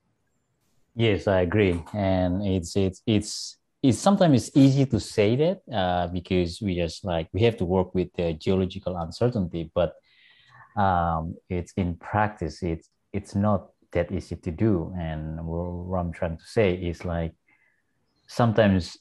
Yes, 0.93 1.25
I 1.29 1.39
agree, 1.39 1.81
and 1.93 2.45
it's 2.45 2.75
it's 2.75 3.01
it's 3.07 3.55
it's 3.81 3.99
sometimes 3.99 4.49
it's 4.49 4.57
easy 4.57 4.85
to 4.87 4.99
say 4.99 5.37
that 5.37 5.61
uh, 5.73 6.07
because 6.07 6.59
we 6.61 6.75
just 6.75 7.05
like 7.05 7.29
we 7.31 7.43
have 7.43 7.55
to 7.55 7.63
work 7.63 7.95
with 7.95 8.09
the 8.17 8.33
geological 8.33 8.97
uncertainty, 8.97 9.71
but 9.73 9.93
um, 10.75 11.35
it's 11.49 11.71
in 11.77 11.95
practice 11.95 12.63
it's 12.63 12.89
it's 13.13 13.35
not 13.35 13.69
that 13.91 14.11
easy 14.11 14.35
to 14.35 14.51
do. 14.51 14.93
And 14.97 15.45
what 15.45 15.97
I'm 15.99 16.11
trying 16.11 16.37
to 16.37 16.45
say 16.45 16.73
is 16.75 17.03
like 17.05 17.33
sometimes 18.27 18.97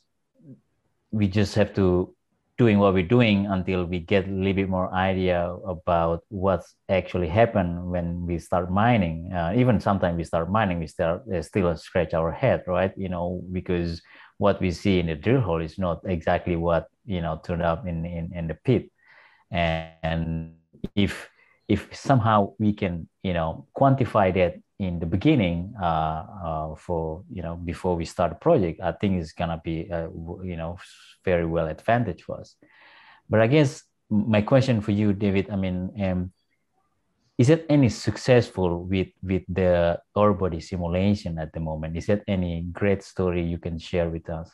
we 1.10 1.28
just 1.28 1.54
have 1.54 1.74
to 1.74 2.14
doing 2.60 2.78
what 2.78 2.92
we're 2.92 3.02
doing 3.02 3.46
until 3.46 3.86
we 3.86 3.98
get 3.98 4.28
a 4.28 4.30
little 4.30 4.52
bit 4.52 4.68
more 4.68 4.92
idea 4.92 5.48
about 5.66 6.20
what's 6.28 6.74
actually 6.90 7.26
happened 7.26 7.90
when 7.90 8.26
we 8.26 8.38
start 8.38 8.70
mining. 8.70 9.32
Uh, 9.32 9.54
even 9.56 9.80
sometimes 9.80 10.14
we 10.14 10.24
start 10.24 10.50
mining, 10.50 10.78
we 10.78 10.86
start 10.86 11.22
uh, 11.34 11.40
still 11.40 11.74
scratch 11.74 12.12
our 12.12 12.30
head, 12.30 12.62
right? 12.66 12.92
You 12.98 13.08
know, 13.08 13.40
because 13.50 14.02
what 14.36 14.60
we 14.60 14.70
see 14.72 15.00
in 15.00 15.06
the 15.06 15.14
drill 15.14 15.40
hole 15.40 15.62
is 15.62 15.78
not 15.78 16.00
exactly 16.04 16.56
what 16.56 16.88
you 17.06 17.22
know 17.22 17.40
turned 17.42 17.62
up 17.62 17.86
in 17.86 18.04
in, 18.04 18.30
in 18.34 18.46
the 18.46 18.58
pit, 18.62 18.90
and, 19.50 19.88
and 20.02 20.54
if 20.94 21.29
if 21.70 21.94
somehow 21.94 22.52
we 22.58 22.72
can 22.72 23.08
you 23.22 23.32
know 23.32 23.66
quantify 23.78 24.34
that 24.34 24.58
in 24.80 24.98
the 24.98 25.06
beginning 25.06 25.72
uh, 25.80 26.22
uh, 26.46 26.74
for 26.74 27.22
you 27.30 27.42
know 27.42 27.54
before 27.54 27.94
we 27.94 28.04
start 28.04 28.32
a 28.32 28.34
project 28.34 28.80
i 28.82 28.90
think 28.90 29.20
it's 29.20 29.32
gonna 29.32 29.60
be 29.62 29.88
uh, 29.92 30.08
you 30.42 30.56
know 30.56 30.76
very 31.24 31.46
well 31.46 31.68
advantage 31.68 32.22
for 32.22 32.40
us. 32.40 32.56
But 33.28 33.40
i 33.40 33.46
guess 33.46 33.84
my 34.10 34.42
question 34.42 34.80
for 34.80 34.90
you 34.90 35.12
david 35.12 35.50
i 35.50 35.56
mean 35.56 35.78
um, 36.02 36.32
is 37.38 37.48
it 37.48 37.64
any 37.70 37.88
successful 37.88 38.84
with 38.84 39.12
with 39.22 39.44
the 39.48 39.98
ore 40.14 40.34
body 40.34 40.60
simulation 40.60 41.38
at 41.38 41.54
the 41.54 41.60
moment? 41.60 41.96
Is 41.96 42.10
it 42.10 42.22
any 42.28 42.66
great 42.72 43.02
story 43.02 43.42
you 43.42 43.56
can 43.56 43.78
share 43.78 44.10
with 44.10 44.28
us? 44.28 44.50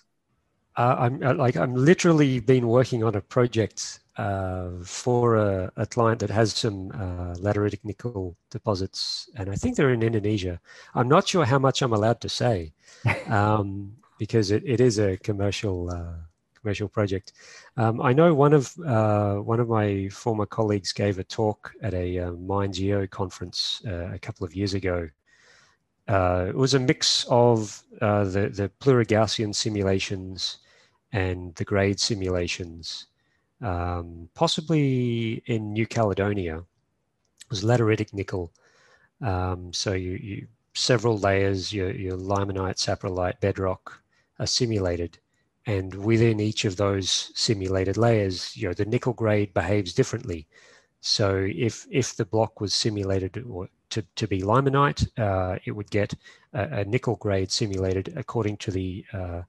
Uh, 0.76 0.94
i'm 1.04 1.23
uh, 1.25 1.35
like 1.35 1.56
i'm 1.56 1.75
literally 1.75 2.38
been 2.38 2.68
working 2.68 3.02
on 3.02 3.14
a 3.16 3.20
project 3.20 4.05
uh, 4.16 4.70
for 4.82 5.37
a, 5.37 5.70
a, 5.76 5.87
client 5.87 6.20
that 6.20 6.30
has 6.30 6.54
some 6.54 6.90
uh, 6.92 7.35
lateritic 7.35 7.80
nickel 7.85 8.35
deposits, 8.50 9.28
and 9.37 9.50
I 9.50 9.54
think 9.54 9.76
they're 9.76 9.92
in 9.92 10.02
Indonesia. 10.02 10.58
I'm 10.94 11.08
not 11.08 11.28
sure 11.28 11.44
how 11.44 11.58
much 11.58 11.82
I'm 11.82 11.92
allowed 11.92 12.23
to 12.23 12.28
say 12.30 12.73
um, 13.28 13.92
because 14.18 14.50
it, 14.50 14.62
it 14.64 14.80
is 14.80 14.99
a 14.99 15.18
commercial 15.18 15.90
uh, 15.90 16.14
commercial 16.58 16.88
project. 16.88 17.35
Um, 17.76 18.00
I 18.00 18.14
know 18.14 18.32
one 18.32 18.54
of 18.54 18.75
uh, 18.87 19.35
one 19.37 19.61
of 19.61 19.68
my 19.68 20.08
former 20.08 20.46
colleagues 20.46 20.92
gave 20.92 21.18
a 21.18 21.25
talk 21.25 21.73
at 21.82 21.92
a 21.92 22.18
uh, 22.18 22.30
MineGeo 22.32 23.11
conference 23.11 23.82
uh, 23.87 24.12
a 24.14 24.18
couple 24.18 24.46
of 24.46 24.54
years 24.54 24.73
ago. 24.73 25.11
it 26.08 26.54
was 26.54 26.73
a 26.73 26.80
mix 26.80 27.26
of 27.28 27.82
the 28.00 28.50
the 28.50 28.70
plurigaussian 28.80 29.54
simulations 29.54 30.58
and 31.12 31.54
the 31.56 31.64
grade 31.64 32.00
simulations 32.00 33.08
um, 33.62 34.28
possibly 34.34 35.42
in 35.46 35.72
New 35.72 35.86
Caledonia, 35.86 36.64
was 37.50 37.62
lateritic 37.62 38.12
nickel. 38.12 38.52
Um, 39.20 39.72
so 39.72 39.92
you, 39.92 40.12
you, 40.12 40.46
several 40.75 41.18
layers, 41.18 41.72
your, 41.72 41.90
your 41.90 42.16
limonite, 42.16 42.76
saprolite, 42.76 43.40
bedrock 43.40 44.02
are 44.38 44.46
simulated. 44.46 45.18
And 45.66 45.94
within 45.94 46.38
each 46.38 46.64
of 46.64 46.76
those 46.76 47.32
simulated 47.34 47.96
layers, 47.96 48.56
you 48.56 48.68
know, 48.68 48.75
the 48.75 48.84
nickel 48.84 49.12
grade 49.12 49.52
behaves 49.52 49.94
differently. 49.94 50.46
So 51.00 51.48
if 51.54 51.86
if 51.90 52.16
the 52.16 52.25
block 52.25 52.60
was 52.60 52.75
simulated 52.75 53.34
to, 53.90 54.02
to 54.02 54.26
be 54.26 54.40
limonite, 54.40 55.06
uh, 55.18 55.58
it 55.64 55.72
would 55.72 55.90
get 55.90 56.14
a, 56.52 56.80
a, 56.80 56.84
nickel 56.84 57.16
grade 57.16 57.50
simulated 57.50 58.12
according 58.16 58.56
to 58.58 58.70
the 58.70 59.04
uh, 59.12 59.42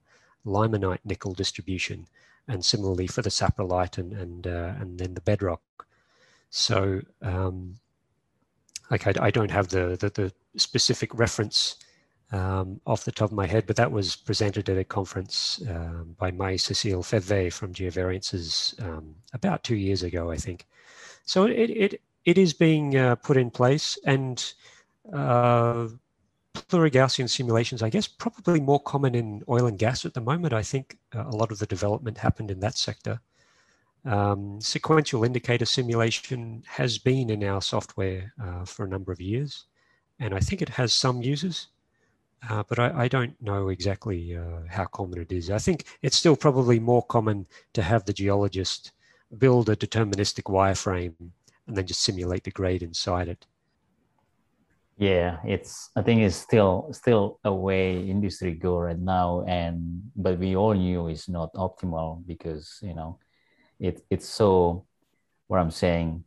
limonite 0.46 1.00
nickel 1.04 1.34
distribution 1.34 2.06
and 2.48 2.64
similarly 2.64 3.06
for 3.06 3.22
the 3.22 3.30
saprolite 3.30 3.98
and 3.98 4.12
and 4.12 4.46
uh, 4.46 4.74
and 4.80 4.98
then 4.98 5.14
the 5.14 5.20
bedrock. 5.20 5.62
So, 6.50 7.02
um, 7.22 7.76
like 8.90 9.06
I, 9.06 9.26
I, 9.26 9.30
don't 9.30 9.50
have 9.50 9.68
the, 9.68 9.98
the, 10.00 10.08
the 10.08 10.32
specific 10.56 11.14
reference 11.14 11.76
um, 12.32 12.80
off 12.86 13.04
the 13.04 13.12
top 13.12 13.30
of 13.30 13.36
my 13.36 13.46
head, 13.46 13.66
but 13.66 13.76
that 13.76 13.92
was 13.92 14.16
presented 14.16 14.68
at 14.68 14.78
a 14.78 14.84
conference 14.84 15.62
um, 15.68 16.16
by 16.18 16.30
Marie-Cécile 16.30 17.04
Febvre 17.04 17.52
from 17.52 17.74
Geovariances 17.74 18.80
um, 18.82 19.14
about 19.34 19.62
two 19.62 19.76
years 19.76 20.02
ago, 20.02 20.30
I 20.30 20.36
think. 20.36 20.66
So 21.24 21.44
it, 21.44 21.70
it, 21.70 22.02
it 22.24 22.38
is 22.38 22.54
being 22.54 22.96
uh, 22.96 23.16
put 23.16 23.36
in 23.36 23.50
place 23.50 23.98
and 24.04 24.52
uh, 25.12 25.88
plurigaussian 26.66 27.28
simulations, 27.28 27.82
I 27.82 27.90
guess, 27.90 28.06
probably 28.06 28.60
more 28.60 28.80
common 28.80 29.14
in 29.14 29.42
oil 29.48 29.66
and 29.66 29.78
gas 29.78 30.04
at 30.04 30.14
the 30.14 30.20
moment. 30.20 30.52
I 30.52 30.62
think 30.62 30.98
uh, 31.14 31.24
a 31.26 31.36
lot 31.36 31.52
of 31.52 31.58
the 31.58 31.66
development 31.66 32.18
happened 32.18 32.50
in 32.50 32.60
that 32.60 32.76
sector. 32.76 33.20
Um, 34.04 34.60
sequential 34.60 35.24
indicator 35.24 35.66
simulation 35.66 36.62
has 36.66 36.98
been 36.98 37.30
in 37.30 37.42
our 37.44 37.60
software 37.60 38.32
uh, 38.42 38.64
for 38.64 38.84
a 38.84 38.88
number 38.88 39.12
of 39.12 39.20
years, 39.20 39.66
and 40.18 40.34
I 40.34 40.40
think 40.40 40.62
it 40.62 40.68
has 40.70 40.92
some 40.92 41.20
users, 41.20 41.68
uh, 42.48 42.62
but 42.68 42.78
I, 42.78 43.04
I, 43.04 43.08
don't 43.08 43.40
know 43.42 43.68
exactly 43.68 44.36
uh, 44.36 44.60
how 44.68 44.84
common 44.86 45.20
it 45.20 45.32
is. 45.32 45.50
I 45.50 45.58
think 45.58 45.84
it's 46.02 46.16
still 46.16 46.36
probably 46.36 46.78
more 46.78 47.02
common 47.02 47.46
to 47.72 47.82
have 47.82 48.04
the 48.04 48.12
geologist 48.12 48.92
build 49.36 49.68
a 49.68 49.76
deterministic 49.76 50.44
wireframe 50.44 51.14
and 51.66 51.76
then 51.76 51.86
just 51.86 52.00
simulate 52.00 52.44
the 52.44 52.50
grade 52.50 52.82
inside 52.82 53.28
it. 53.28 53.46
Yeah, 54.98 55.38
it's 55.46 55.90
I 55.94 56.02
think 56.02 56.22
it's 56.22 56.34
still 56.34 56.88
still 56.90 57.38
a 57.44 57.54
way 57.54 58.02
industry 58.02 58.54
go 58.54 58.78
right 58.78 58.98
now, 58.98 59.44
and 59.46 60.10
but 60.16 60.38
we 60.40 60.56
all 60.56 60.74
knew 60.74 61.06
it's 61.06 61.28
not 61.28 61.54
optimal 61.54 62.26
because 62.26 62.80
you 62.82 62.94
know 62.94 63.20
it 63.78 64.02
it's 64.10 64.26
so 64.26 64.86
what 65.46 65.60
I'm 65.60 65.70
saying 65.70 66.24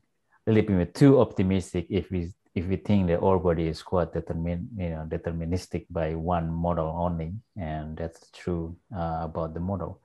a 0.48 0.52
little 0.54 0.78
bit 0.78 0.96
too 0.96 1.20
optimistic 1.20 1.88
if 1.90 2.10
we 2.12 2.32
if 2.56 2.66
we 2.68 2.78
think 2.78 3.08
the 3.08 3.18
ore 3.18 3.40
body 3.40 3.68
is 3.68 3.84
quite 3.84 4.14
determin 4.14 4.68
you 4.78 4.90
know 4.92 5.04
deterministic 5.06 5.86
by 5.90 6.16
one 6.16 6.50
model 6.50 6.96
only, 6.96 7.34
and 7.58 7.98
that's 7.98 8.32
true 8.32 8.78
uh, 8.96 9.20
about 9.24 9.54
the 9.54 9.60
model. 9.60 10.00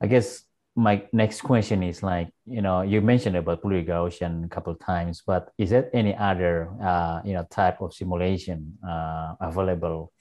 I 0.00 0.08
guess 0.08 0.42
my 0.76 1.02
next 1.12 1.40
question 1.40 1.82
is 1.82 2.02
like 2.02 2.28
you 2.44 2.60
know 2.60 2.82
you 2.82 3.00
mentioned 3.00 3.34
about 3.34 3.62
plurigaussian 3.62 4.44
a 4.44 4.48
couple 4.48 4.72
of 4.72 4.78
times 4.78 5.22
but 5.26 5.50
is 5.56 5.70
there 5.70 5.88
any 5.94 6.14
other 6.14 6.70
uh, 6.82 7.20
you 7.24 7.32
know 7.32 7.44
type 7.50 7.80
of 7.80 7.94
simulation 7.94 8.76
uh, 8.86 9.34
available 9.40 10.12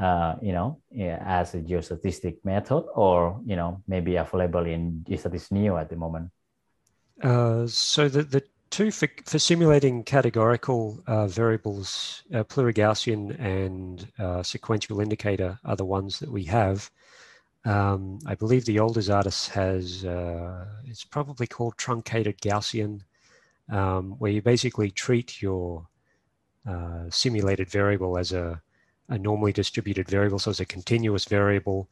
uh, 0.00 0.36
you 0.40 0.52
know 0.52 0.80
as 0.98 1.54
a 1.54 1.58
geostatistic 1.58 2.38
method 2.44 2.82
or 2.94 3.40
you 3.44 3.56
know 3.56 3.82
maybe 3.86 4.16
available 4.16 4.64
in 4.64 5.04
Isatis.neo 5.08 5.76
at 5.76 5.90
the 5.90 5.96
moment? 5.96 6.30
Uh, 7.22 7.66
so 7.66 8.08
the, 8.08 8.22
the 8.22 8.42
two 8.70 8.90
for, 8.90 9.08
for 9.26 9.38
simulating 9.38 10.02
categorical 10.02 11.02
uh, 11.06 11.26
variables 11.26 12.22
uh, 12.32 12.42
plurigaussian 12.44 13.38
and 13.38 14.08
sequential 14.46 15.00
indicator 15.00 15.58
are 15.62 15.76
the 15.76 15.84
ones 15.84 16.20
that 16.20 16.32
we 16.32 16.44
have 16.44 16.90
um, 17.64 18.18
I 18.26 18.34
believe 18.34 18.64
the 18.64 18.78
older 18.78 19.00
Isatis 19.00 19.48
has, 19.50 20.04
uh, 20.04 20.64
it's 20.86 21.04
probably 21.04 21.46
called 21.46 21.76
truncated 21.76 22.40
Gaussian, 22.40 23.02
um, 23.70 24.12
where 24.12 24.32
you 24.32 24.40
basically 24.40 24.90
treat 24.90 25.42
your 25.42 25.86
uh, 26.66 27.04
simulated 27.10 27.68
variable 27.68 28.16
as 28.16 28.32
a, 28.32 28.60
a, 29.08 29.18
normally 29.18 29.52
distributed 29.52 30.08
variable, 30.08 30.38
so 30.38 30.50
it's 30.50 30.60
a 30.60 30.66
continuous 30.66 31.26
variable. 31.26 31.88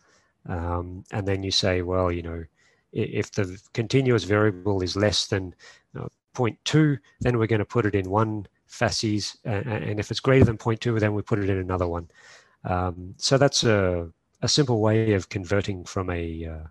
Um, 0.47 1.05
and 1.13 1.29
then 1.29 1.43
you 1.43 1.51
say, 1.51 1.83
well, 1.83 2.11
you 2.11 2.23
know, 2.23 2.45
if 2.93 3.33
the 3.33 3.61
continuous 3.75 4.25
variable 4.25 4.83
is 4.83 4.97
less 4.97 5.27
than 5.27 5.55
uh, 5.99 6.09
0.2, 6.35 6.99
then 7.21 7.39
we're 7.39 7.47
going 7.47 7.59
to 7.59 7.65
put 7.65 7.85
it 7.85 7.95
in 7.95 8.09
one 8.09 8.47
facies. 8.67 9.37
and 9.45 10.01
if 10.01 10.11
it's 10.11 10.21
greater 10.21 10.45
than 10.45 10.57
0.2, 10.57 10.99
then 10.99 11.13
we 11.13 11.21
put 11.21 11.39
it 11.39 11.51
in 11.51 11.59
another 11.59 11.87
one. 11.87 12.09
Um, 12.65 13.15
so 13.19 13.37
that's 13.37 13.65
a 13.65 14.11
a 14.43 14.49
simple 14.49 14.81
way 14.81 15.13
of 15.15 15.29
converting 15.29 15.85
from 15.85 16.11
a, 16.11 16.47
uh, 16.47 16.67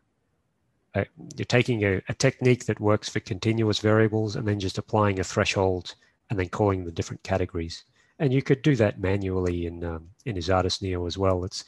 a 0.96 1.06
you're 1.36 1.46
taking 1.46 1.84
a, 1.84 2.02
a, 2.08 2.14
technique 2.14 2.66
that 2.66 2.80
works 2.80 3.10
for 3.10 3.20
continuous 3.20 3.80
variables 3.80 4.36
and 4.36 4.48
then 4.48 4.60
just 4.60 4.78
applying 4.78 5.20
a 5.20 5.24
threshold 5.24 5.96
and 6.30 6.40
then 6.40 6.50
calling 6.50 6.86
the 6.86 6.92
different 6.92 7.24
categories. 7.24 7.84
And 8.20 8.34
you 8.34 8.42
could 8.42 8.62
do 8.62 8.76
that 8.78 9.00
manually 9.00 9.68
in 9.68 9.84
um, 9.84 10.10
in 10.26 10.38
Isatis.neo 10.38 11.06
as 11.06 11.18
well. 11.18 11.44
It's 11.44 11.66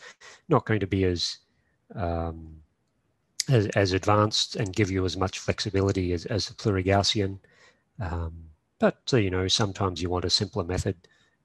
not 0.48 0.66
going 0.66 0.80
to 0.80 0.88
be 0.88 1.04
as 1.04 1.38
um, 1.96 2.62
as, 3.50 3.68
as, 3.68 3.94
advanced 3.94 4.56
and 4.56 4.76
give 4.76 4.92
you 4.92 5.06
as 5.06 5.18
much 5.18 5.40
flexibility 5.40 6.14
as, 6.14 6.26
as 6.26 6.48
the 6.48 6.54
plurigaussian. 6.54 7.40
Um, 8.00 8.50
but 8.80 8.98
so, 9.06 9.18
you 9.18 9.30
know, 9.30 9.48
sometimes 9.48 10.02
you 10.02 10.10
want 10.10 10.26
a 10.26 10.30
simpler 10.30 10.64
method 10.64 10.96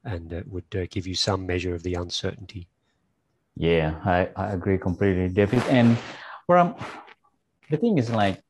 and 0.04 0.32
it 0.32 0.46
would 0.48 0.64
uh, 0.74 0.86
give 0.90 1.06
you 1.06 1.14
some 1.14 1.46
measure 1.46 1.74
of 1.74 1.82
the 1.82 1.94
uncertainty. 1.94 2.68
Yeah, 3.56 4.00
I, 4.04 4.28
I 4.36 4.52
agree 4.52 4.78
completely, 4.78 5.28
David. 5.28 5.62
And 5.68 5.96
from 6.46 6.74
the 7.70 7.76
thing 7.76 7.98
is 7.98 8.10
like 8.10 8.42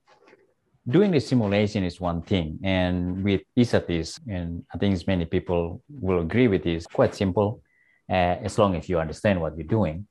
doing 0.89 1.11
the 1.11 1.21
simulation 1.21 1.85
is 1.85 2.01
one 2.01 2.23
thing, 2.23 2.59
and 2.63 3.23
with 3.23 3.43
ISATIS, 3.57 4.21
and 4.29 4.65
I 4.75 4.79
think 4.79 5.07
many 5.07 5.25
people 5.25 5.83
will 5.89 6.21
agree 6.21 6.49
with 6.49 6.65
this, 6.65 6.87
quite 6.87 7.15
simple, 7.15 7.63
uh, 8.11 8.37
as 8.47 8.59
long 8.59 8.77
as 8.77 8.89
you 8.89 8.99
understand 8.99 9.41
what 9.41 9.57
you're 9.57 9.67
doing. 9.67 10.07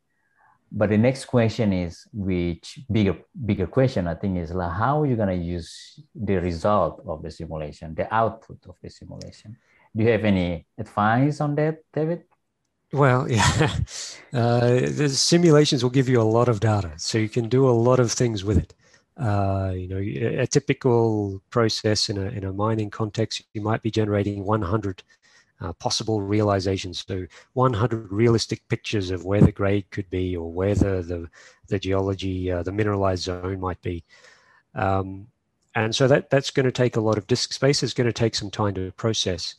But 0.72 0.90
the 0.90 0.98
next 0.98 1.26
question 1.26 1.72
is, 1.74 2.08
which 2.14 2.80
bigger 2.92 3.18
bigger 3.46 3.68
question 3.68 4.08
I 4.08 4.16
think 4.16 4.40
is 4.40 4.52
like 4.52 4.72
how 4.72 5.02
are 5.02 5.06
you 5.06 5.16
gonna 5.16 5.34
use 5.34 6.00
the 6.16 6.38
result 6.38 7.04
of 7.08 7.22
the 7.22 7.30
simulation, 7.30 7.94
the 7.94 8.12
output 8.14 8.60
of 8.68 8.76
the 8.82 8.90
simulation? 8.90 9.58
Do 9.96 10.04
you 10.04 10.10
have 10.12 10.26
any 10.26 10.66
advice 10.78 11.42
on 11.42 11.54
that, 11.56 11.78
David? 11.94 12.24
Well, 12.94 13.30
yeah, 13.32 13.76
uh, 14.34 14.80
the 14.92 15.10
simulations 15.10 15.84
will 15.84 15.90
give 15.90 16.08
you 16.08 16.22
a 16.22 16.24
lot 16.24 16.48
of 16.48 16.60
data, 16.60 16.94
so 16.98 17.18
you 17.18 17.30
can 17.30 17.50
do 17.50 17.68
a 17.68 17.72
lot 17.72 18.00
of 18.00 18.12
things 18.12 18.44
with 18.44 18.58
it. 18.58 18.74
Uh, 19.18 19.74
you 19.76 19.88
know, 19.88 19.98
a 19.98 20.48
typical 20.48 21.42
process 21.50 22.10
in 22.10 22.18
a 22.18 22.28
in 22.30 22.44
a 22.46 22.54
mining 22.54 22.92
context, 22.92 23.42
you 23.54 23.62
might 23.62 23.82
be 23.82 23.92
generating 23.92 24.46
100 24.46 25.04
uh, 25.62 25.74
possible 25.74 26.22
realizations, 26.22 27.04
so 27.08 27.26
100 27.54 28.12
realistic 28.12 28.68
pictures 28.70 29.12
of 29.12 29.26
where 29.26 29.42
the 29.42 29.52
grade 29.52 29.90
could 29.92 30.10
be 30.12 30.36
or 30.38 30.52
where 30.52 30.76
the 30.76 31.02
the, 31.02 31.30
the 31.70 31.80
geology, 31.80 32.52
uh, 32.52 32.64
the 32.64 32.72
mineralized 32.72 33.24
zone 33.24 33.60
might 33.60 33.82
be. 33.82 34.04
Um, 34.76 35.28
and 35.76 35.96
so 35.96 36.08
that 36.08 36.30
that's 36.30 36.52
going 36.52 36.66
to 36.68 36.72
take 36.72 36.96
a 36.96 37.02
lot 37.02 37.18
of 37.18 37.28
disk 37.28 37.54
space. 37.54 37.84
It's 37.84 37.94
going 37.94 38.08
to 38.08 38.14
take 38.14 38.36
some 38.36 38.52
time 38.52 38.76
to 38.76 38.92
process, 38.94 39.56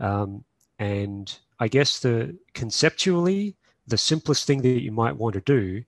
um, 0.00 0.44
and 0.78 1.36
I 1.58 1.68
guess 1.68 2.00
the 2.00 2.36
conceptually, 2.54 3.56
the 3.86 3.98
simplest 3.98 4.46
thing 4.46 4.62
that 4.62 4.82
you 4.82 4.92
might 4.92 5.16
want 5.16 5.34
to 5.34 5.40
do 5.40 5.82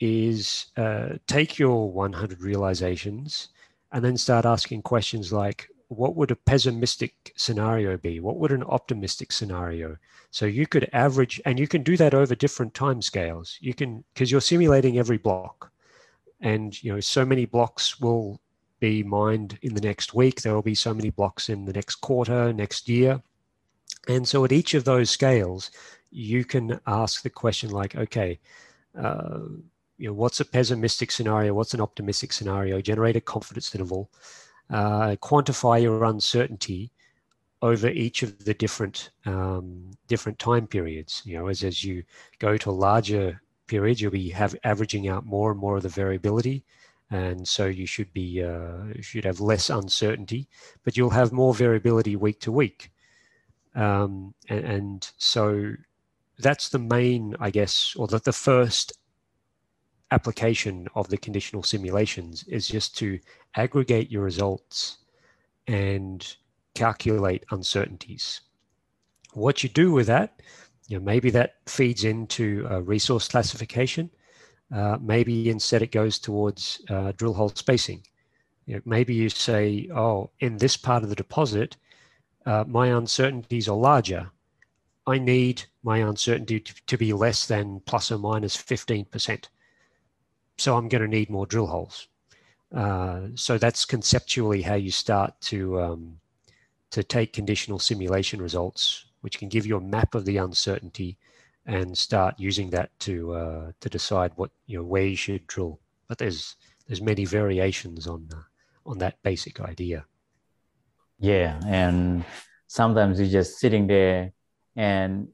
is 0.00 0.66
uh, 0.76 1.10
take 1.26 1.58
your 1.58 1.90
100 1.90 2.42
realizations 2.42 3.50
and 3.92 4.04
then 4.04 4.16
start 4.16 4.44
asking 4.44 4.82
questions 4.82 5.32
like, 5.32 5.68
what 5.88 6.16
would 6.16 6.30
a 6.30 6.36
pessimistic 6.36 7.32
scenario 7.36 7.96
be? 7.96 8.18
What 8.18 8.38
would 8.38 8.52
an 8.52 8.64
optimistic 8.64 9.30
scenario? 9.30 9.96
So 10.30 10.46
you 10.46 10.66
could 10.66 10.88
average, 10.92 11.40
and 11.44 11.58
you 11.60 11.68
can 11.68 11.82
do 11.82 11.96
that 11.98 12.14
over 12.14 12.34
different 12.34 12.74
time 12.74 13.00
scales. 13.00 13.56
You 13.60 13.74
can, 13.74 14.02
because 14.12 14.30
you're 14.30 14.40
simulating 14.40 14.98
every 14.98 15.18
block, 15.18 15.70
and 16.40 16.82
you 16.82 16.92
know 16.92 17.00
so 17.00 17.24
many 17.24 17.46
blocks 17.46 18.00
will 18.00 18.40
be 18.80 19.02
mined 19.02 19.58
in 19.62 19.74
the 19.74 19.80
next 19.80 20.14
week. 20.14 20.42
There 20.42 20.54
will 20.54 20.62
be 20.62 20.74
so 20.74 20.92
many 20.92 21.10
blocks 21.10 21.48
in 21.48 21.64
the 21.64 21.72
next 21.72 21.96
quarter, 21.96 22.52
next 22.52 22.88
year. 22.88 23.22
And 24.08 24.28
so 24.28 24.44
at 24.44 24.52
each 24.52 24.74
of 24.74 24.84
those 24.84 25.10
scales, 25.10 25.70
you 26.10 26.44
can 26.44 26.80
ask 26.86 27.22
the 27.22 27.30
question 27.30 27.70
like, 27.70 27.96
okay, 27.96 28.38
uh, 28.98 29.40
you 29.98 30.08
know, 30.08 30.12
what's 30.12 30.40
a 30.40 30.44
pessimistic 30.44 31.10
scenario? 31.10 31.54
What's 31.54 31.74
an 31.74 31.80
optimistic 31.80 32.32
scenario? 32.32 32.80
Generate 32.80 33.16
a 33.16 33.20
confidence 33.20 33.74
interval, 33.74 34.10
uh, 34.70 35.16
quantify 35.22 35.82
your 35.82 36.04
uncertainty 36.04 36.90
over 37.62 37.88
each 37.88 38.22
of 38.22 38.44
the 38.44 38.54
different 38.54 39.10
um, 39.24 39.90
different 40.06 40.38
time 40.38 40.66
periods. 40.66 41.22
You 41.24 41.38
know, 41.38 41.46
as 41.48 41.64
as 41.64 41.82
you 41.82 42.04
go 42.38 42.56
to 42.58 42.70
larger 42.70 43.40
periods, 43.66 44.00
you'll 44.00 44.10
be 44.10 44.28
have 44.30 44.54
averaging 44.64 45.08
out 45.08 45.24
more 45.24 45.50
and 45.50 45.58
more 45.58 45.76
of 45.76 45.82
the 45.82 45.88
variability, 45.88 46.64
and 47.10 47.46
so 47.46 47.66
you 47.66 47.86
should 47.86 48.12
be 48.12 48.42
uh, 48.42 49.00
should 49.00 49.24
have 49.24 49.40
less 49.40 49.70
uncertainty, 49.70 50.48
but 50.84 50.96
you'll 50.96 51.10
have 51.10 51.32
more 51.32 51.54
variability 51.54 52.16
week 52.16 52.40
to 52.40 52.52
week. 52.52 52.90
Um, 53.74 54.34
and, 54.48 54.64
and, 54.64 55.10
so 55.18 55.72
that's 56.38 56.68
the 56.68 56.78
main, 56.78 57.34
I 57.40 57.50
guess, 57.50 57.94
or 57.96 58.06
the, 58.06 58.20
the 58.20 58.32
first 58.32 58.92
application 60.12 60.86
of 60.94 61.08
the 61.08 61.16
conditional 61.16 61.64
simulations 61.64 62.44
is 62.44 62.68
just 62.68 62.96
to 62.98 63.18
aggregate 63.56 64.12
your 64.12 64.22
results 64.22 64.98
and 65.66 66.36
calculate 66.74 67.44
uncertainties. 67.50 68.42
What 69.32 69.62
you 69.64 69.68
do 69.68 69.90
with 69.92 70.06
that, 70.06 70.40
you 70.88 70.98
know, 70.98 71.04
maybe 71.04 71.30
that 71.30 71.56
feeds 71.66 72.04
into 72.04 72.66
a 72.70 72.80
resource 72.80 73.26
classification. 73.28 74.10
Uh, 74.72 74.98
maybe 75.00 75.50
instead 75.50 75.82
it 75.82 75.92
goes 75.92 76.18
towards 76.18 76.80
uh, 76.90 77.12
drill 77.16 77.34
hole 77.34 77.52
spacing. 77.54 78.02
You 78.66 78.76
know, 78.76 78.82
maybe 78.84 79.14
you 79.14 79.28
say, 79.28 79.88
oh, 79.94 80.30
in 80.40 80.56
this 80.58 80.76
part 80.76 81.02
of 81.02 81.08
the 81.08 81.16
deposit, 81.16 81.76
uh, 82.46 82.64
my 82.66 82.88
uncertainties 82.88 83.68
are 83.68 83.76
larger. 83.76 84.30
I 85.06 85.18
need 85.18 85.64
my 85.82 85.98
uncertainty 85.98 86.60
to, 86.60 86.98
be 86.98 87.12
less 87.12 87.46
than 87.46 87.80
plus 87.80 88.10
or 88.10 88.18
minus 88.18 88.56
15%. 88.56 89.44
So 90.56 90.76
I'm 90.76 90.88
going 90.88 91.02
to 91.02 91.08
need 91.08 91.30
more 91.30 91.46
drill 91.46 91.66
holes. 91.66 92.08
Uh, 92.74 93.28
so 93.34 93.58
that's 93.58 93.84
conceptually 93.84 94.62
how 94.62 94.74
you 94.74 94.90
start 94.90 95.38
to 95.40 95.80
um, 95.80 96.18
to 96.90 97.04
take 97.04 97.32
conditional 97.32 97.78
simulation 97.78 98.40
results, 98.40 99.06
which 99.20 99.38
can 99.38 99.48
give 99.48 99.66
you 99.66 99.76
a 99.76 99.80
map 99.80 100.14
of 100.14 100.24
the 100.24 100.38
uncertainty, 100.38 101.16
and 101.66 101.96
start 101.96 102.34
using 102.38 102.70
that 102.70 102.90
to 103.00 103.32
uh, 103.34 103.72
to 103.80 103.88
decide 103.88 104.32
what 104.36 104.50
you 104.66 104.78
know 104.78 104.84
where 104.84 105.06
you 105.06 105.16
should 105.16 105.46
drill. 105.46 105.78
But 106.08 106.18
there's 106.18 106.56
there's 106.86 107.00
many 107.00 107.24
variations 107.24 108.06
on 108.08 108.28
uh, 108.32 108.42
on 108.86 108.98
that 108.98 109.22
basic 109.22 109.60
idea. 109.60 110.04
Yeah, 111.18 111.60
and 111.66 112.24
sometimes 112.66 113.18
you're 113.20 113.28
just 113.28 113.58
sitting 113.58 113.86
there 113.86 114.32
and 114.76 115.28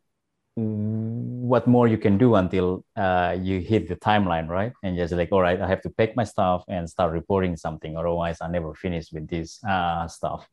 what 0.56 1.66
more 1.66 1.88
you 1.88 1.96
can 1.96 2.18
do 2.18 2.34
until 2.34 2.84
uh, 2.96 3.36
you 3.40 3.60
hit 3.60 3.88
the 3.88 3.96
timeline, 3.96 4.48
right? 4.48 4.72
And 4.82 4.96
just 4.96 5.12
like, 5.14 5.30
all 5.32 5.40
right, 5.40 5.60
I 5.60 5.66
have 5.66 5.80
to 5.82 5.90
pack 5.90 6.16
my 6.16 6.24
stuff 6.24 6.64
and 6.68 6.88
start 6.88 7.12
reporting 7.12 7.56
something. 7.56 7.96
Otherwise, 7.96 8.38
I 8.42 8.48
never 8.48 8.74
finish 8.74 9.10
with 9.12 9.28
this 9.28 9.62
uh, 9.64 10.06
stuff. 10.08 10.46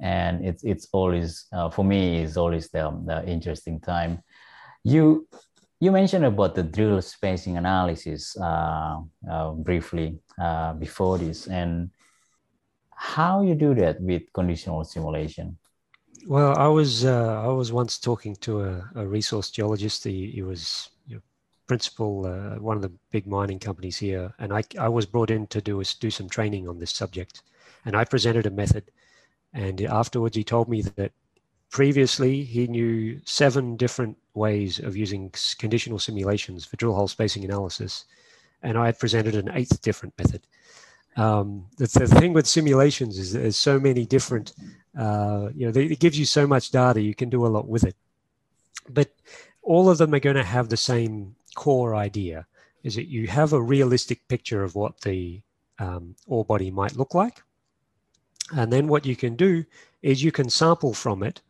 And 0.00 0.44
it's 0.44 0.62
it's 0.64 0.88
always 0.92 1.46
uh, 1.52 1.70
for 1.70 1.84
me 1.84 2.22
is 2.22 2.36
always 2.36 2.68
the, 2.70 2.90
the 3.06 3.26
interesting 3.26 3.80
time. 3.80 4.22
You 4.84 5.26
you 5.80 5.90
mentioned 5.92 6.24
about 6.24 6.54
the 6.54 6.62
drill 6.62 7.00
spacing 7.02 7.56
analysis 7.56 8.36
uh, 8.38 9.00
uh, 9.30 9.50
briefly 9.52 10.18
uh, 10.40 10.74
before 10.74 11.18
this, 11.18 11.46
and 11.46 11.90
how 12.96 13.42
you 13.42 13.54
do 13.54 13.74
that 13.74 14.00
with 14.00 14.32
conditional 14.32 14.82
simulation. 14.84 15.56
Well, 16.26 16.58
I 16.58 16.66
was 16.66 17.04
uh, 17.04 17.42
I 17.44 17.48
was 17.48 17.70
once 17.72 17.98
talking 17.98 18.34
to 18.36 18.62
a, 18.62 18.90
a 18.96 19.06
resource 19.06 19.50
geologist. 19.50 20.02
He, 20.02 20.30
he 20.32 20.42
was 20.42 20.90
you 21.06 21.16
know, 21.16 21.22
principal 21.66 22.26
uh, 22.26 22.58
one 22.58 22.76
of 22.76 22.82
the 22.82 22.92
big 23.10 23.26
mining 23.26 23.60
companies 23.60 23.98
here, 23.98 24.32
and 24.38 24.52
I 24.52 24.64
I 24.78 24.88
was 24.88 25.06
brought 25.06 25.30
in 25.30 25.46
to 25.48 25.60
do 25.60 25.82
do 26.00 26.10
some 26.10 26.28
training 26.28 26.68
on 26.68 26.78
this 26.78 26.90
subject, 26.90 27.42
and 27.84 27.94
I 27.94 28.04
presented 28.04 28.46
a 28.46 28.50
method, 28.50 28.90
and 29.52 29.80
afterwards 29.82 30.36
he 30.36 30.42
told 30.42 30.68
me 30.68 30.82
that 30.82 31.12
previously 31.70 32.42
he 32.42 32.66
knew 32.66 33.20
seven 33.24 33.76
different 33.76 34.16
ways 34.34 34.78
of 34.78 34.96
using 34.96 35.32
conditional 35.58 35.98
simulations 35.98 36.64
for 36.64 36.76
drill 36.76 36.94
hole 36.94 37.08
spacing 37.08 37.44
analysis, 37.44 38.06
and 38.62 38.78
I 38.78 38.86
had 38.86 38.98
presented 38.98 39.36
an 39.36 39.50
eighth 39.52 39.80
different 39.82 40.14
method. 40.18 40.46
Um, 41.16 41.66
the, 41.78 41.86
thing 41.86 42.34
with 42.34 42.46
simulations 42.46 43.18
is 43.18 43.32
there's 43.32 43.56
so 43.56 43.80
many 43.80 44.04
different 44.04 44.52
uh, 44.96 45.50
you 45.54 45.70
know, 45.70 45.80
it 45.80 46.00
gives 46.00 46.18
you 46.18 46.24
so 46.24 46.46
much 46.46 46.70
data, 46.70 47.00
you 47.00 47.14
can 47.14 47.28
do 47.28 47.46
a 47.46 47.48
lot 47.48 47.68
with 47.68 47.84
it. 47.84 47.96
But 48.88 49.14
all 49.62 49.90
of 49.90 49.98
them 49.98 50.14
are 50.14 50.20
going 50.20 50.36
to 50.36 50.44
have 50.44 50.68
the 50.68 50.76
same 50.76 51.36
core 51.54 51.94
idea 51.94 52.46
is 52.82 52.94
that 52.94 53.08
you 53.08 53.26
have 53.26 53.52
a 53.52 53.60
realistic 53.60 54.26
picture 54.28 54.62
of 54.62 54.74
what 54.74 55.00
the 55.00 55.42
um, 55.78 56.14
ore 56.26 56.44
body 56.44 56.70
might 56.70 56.96
look 56.96 57.14
like. 57.14 57.42
And 58.52 58.72
then 58.72 58.86
what 58.86 59.04
you 59.04 59.16
can 59.16 59.36
do 59.36 59.64
is 60.02 60.22
you 60.22 60.32
can 60.32 60.48
sample 60.48 60.94
from 60.94 61.22
it 61.22 61.40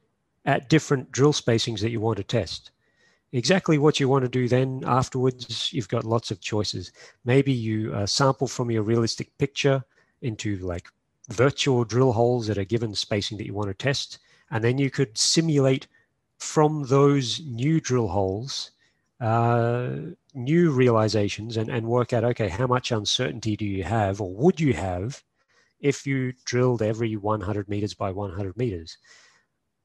at 0.44 0.70
different 0.70 1.12
drill 1.12 1.33
spacings 1.33 1.81
that 1.81 1.90
you 1.90 2.00
want 2.00 2.16
to 2.16 2.24
test. 2.24 2.70
Exactly 3.37 3.77
what 3.77 4.01
you 4.01 4.09
want 4.09 4.25
to 4.25 4.31
do 4.31 4.49
then 4.49 4.83
afterwards, 4.87 5.70
you've 5.70 5.90
got 5.90 6.05
lots 6.05 6.31
of 6.31 6.40
choices. 6.40 6.90
Maybe 7.27 7.53
you 7.53 7.92
uh, 7.92 8.07
sample 8.07 8.49
from 8.49 8.70
your 8.70 8.83
realistic 8.83 9.37
picture 9.37 9.85
into 10.22 10.57
like 10.57 10.88
virtual 11.29 11.85
drill 11.85 12.12
holes 12.12 12.49
at 12.49 12.57
a 12.57 12.64
given 12.64 12.94
spacing 12.94 13.37
that 13.37 13.44
you 13.44 13.53
want 13.53 13.68
to 13.68 13.75
test. 13.75 14.20
And 14.51 14.64
then 14.64 14.79
you 14.79 14.90
could 14.90 15.18
simulate 15.18 15.87
from 16.38 16.85
those 16.85 17.42
new 17.44 17.79
drill 17.79 18.09
holes 18.09 18.70
uh, 19.20 19.96
new 20.33 20.70
realizations 20.70 21.59
and, 21.59 21.68
and 21.68 21.87
work 21.87 22.14
out 22.14 22.25
okay, 22.25 22.49
how 22.49 22.66
much 22.66 22.90
uncertainty 22.90 23.55
do 23.55 23.66
you 23.66 23.85
have 23.85 24.18
or 24.18 24.35
would 24.35 24.61
you 24.61 24.72
have 24.72 25.22
if 25.79 26.07
you 26.07 26.33
drilled 26.46 26.81
every 26.81 27.16
100 27.16 27.68
meters 27.68 27.92
by 27.92 28.11
100 28.11 28.57
meters? 28.57 28.96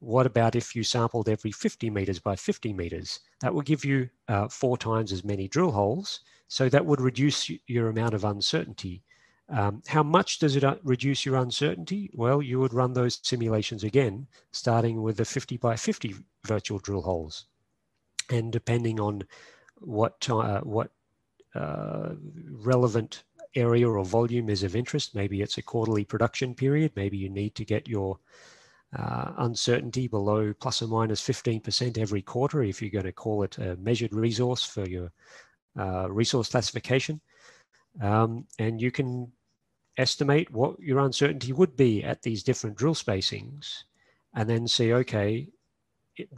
What 0.02 0.26
about 0.26 0.56
if 0.56 0.74
you 0.74 0.82
sampled 0.82 1.28
every 1.28 1.52
50 1.52 1.88
meters 1.88 2.18
by 2.18 2.34
50 2.34 2.72
meters? 2.72 3.20
That 3.40 3.54
would 3.54 3.66
give 3.66 3.84
you 3.84 4.10
uh, 4.26 4.48
four 4.48 4.76
times 4.76 5.12
as 5.12 5.22
many 5.22 5.46
drill 5.46 5.70
holes. 5.70 6.20
So 6.48 6.68
that 6.70 6.84
would 6.84 7.00
reduce 7.00 7.48
your 7.68 7.88
amount 7.88 8.14
of 8.14 8.24
uncertainty. 8.24 9.04
Um, 9.48 9.80
how 9.86 10.02
much 10.02 10.40
does 10.40 10.56
it 10.56 10.64
uh, 10.64 10.74
reduce 10.82 11.24
your 11.24 11.36
uncertainty? 11.36 12.10
Well, 12.14 12.42
you 12.42 12.58
would 12.58 12.74
run 12.74 12.94
those 12.94 13.20
simulations 13.22 13.84
again, 13.84 14.26
starting 14.50 15.02
with 15.02 15.18
the 15.18 15.24
50 15.24 15.56
by 15.58 15.76
50 15.76 16.16
virtual 16.44 16.80
drill 16.80 17.02
holes. 17.02 17.44
And 18.28 18.50
depending 18.50 18.98
on 18.98 19.22
what, 19.78 20.28
uh, 20.28 20.62
what 20.62 20.90
uh, 21.54 22.14
relevant 22.50 23.22
area 23.54 23.88
or 23.88 24.04
volume 24.04 24.50
is 24.50 24.64
of 24.64 24.74
interest, 24.74 25.14
maybe 25.14 25.42
it's 25.42 25.58
a 25.58 25.62
quarterly 25.62 26.04
production 26.04 26.56
period, 26.56 26.90
maybe 26.96 27.16
you 27.16 27.28
need 27.28 27.54
to 27.54 27.64
get 27.64 27.86
your 27.86 28.18
uh, 28.96 29.32
uncertainty 29.38 30.06
below 30.06 30.52
plus 30.60 30.82
or 30.82 30.88
minus 30.88 31.22
15% 31.22 31.98
every 31.98 32.22
quarter 32.22 32.62
if 32.62 32.82
you're 32.82 32.90
going 32.90 33.04
to 33.04 33.12
call 33.12 33.42
it 33.42 33.58
a 33.58 33.76
measured 33.76 34.14
resource 34.14 34.64
for 34.64 34.86
your 34.86 35.10
uh, 35.78 36.10
resource 36.10 36.50
classification. 36.50 37.20
Um, 38.00 38.46
and 38.58 38.80
you 38.80 38.90
can 38.90 39.32
estimate 39.96 40.50
what 40.50 40.80
your 40.80 40.98
uncertainty 40.98 41.52
would 41.52 41.76
be 41.76 42.02
at 42.02 42.22
these 42.22 42.42
different 42.42 42.76
drill 42.76 42.94
spacings 42.94 43.84
and 44.34 44.48
then 44.48 44.66
see, 44.66 44.92
okay, 44.92 45.48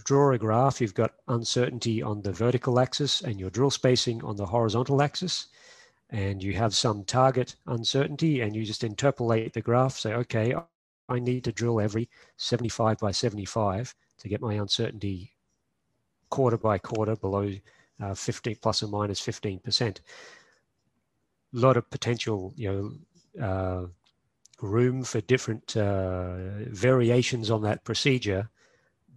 draw 0.05 0.33
a 0.33 0.39
graph, 0.39 0.81
you've 0.81 0.95
got 0.95 1.15
uncertainty 1.29 2.03
on 2.03 2.23
the 2.23 2.33
vertical 2.33 2.79
axis 2.81 3.21
and 3.23 3.39
your 3.39 3.51
drill 3.51 3.71
spacing 3.71 4.23
on 4.25 4.37
the 4.37 4.47
horizontal 4.47 5.03
axis, 5.03 5.49
and 6.11 6.43
you 6.43 6.53
have 6.55 6.75
some 6.75 7.05
target 7.05 7.57
uncertainty 7.67 8.41
and 8.41 8.55
you 8.55 8.65
just 8.65 8.85
interpolate 8.85 9.53
the 9.53 9.61
graph, 9.61 9.97
say, 9.97 10.15
okay, 10.15 10.55
I 11.09 11.19
need 11.19 11.45
to 11.45 11.53
drill 11.53 11.81
every 11.81 12.09
75 12.37 12.99
by 12.99 13.11
75 13.11 13.95
to 14.19 14.29
get 14.29 14.41
my 14.41 14.55
uncertainty 14.55 15.33
quarter 16.31 16.57
by 16.57 16.79
quarter 16.79 17.17
below 17.17 17.53
uh, 18.01 18.15
50 18.15 18.55
plus 18.57 18.83
or 18.83 18.89
minus 18.89 19.21
15%. 19.21 19.99
A 19.99 20.01
lot 21.53 21.77
of 21.77 21.89
potential, 21.91 22.53
you 22.57 22.99
know, 23.37 23.45
uh, 23.45 23.87
room 24.61 25.05
for 25.05 25.21
different 25.21 25.77
uh, 25.77 26.37
variations 26.69 27.51
on 27.51 27.63
that 27.63 27.85
procedure, 27.85 28.49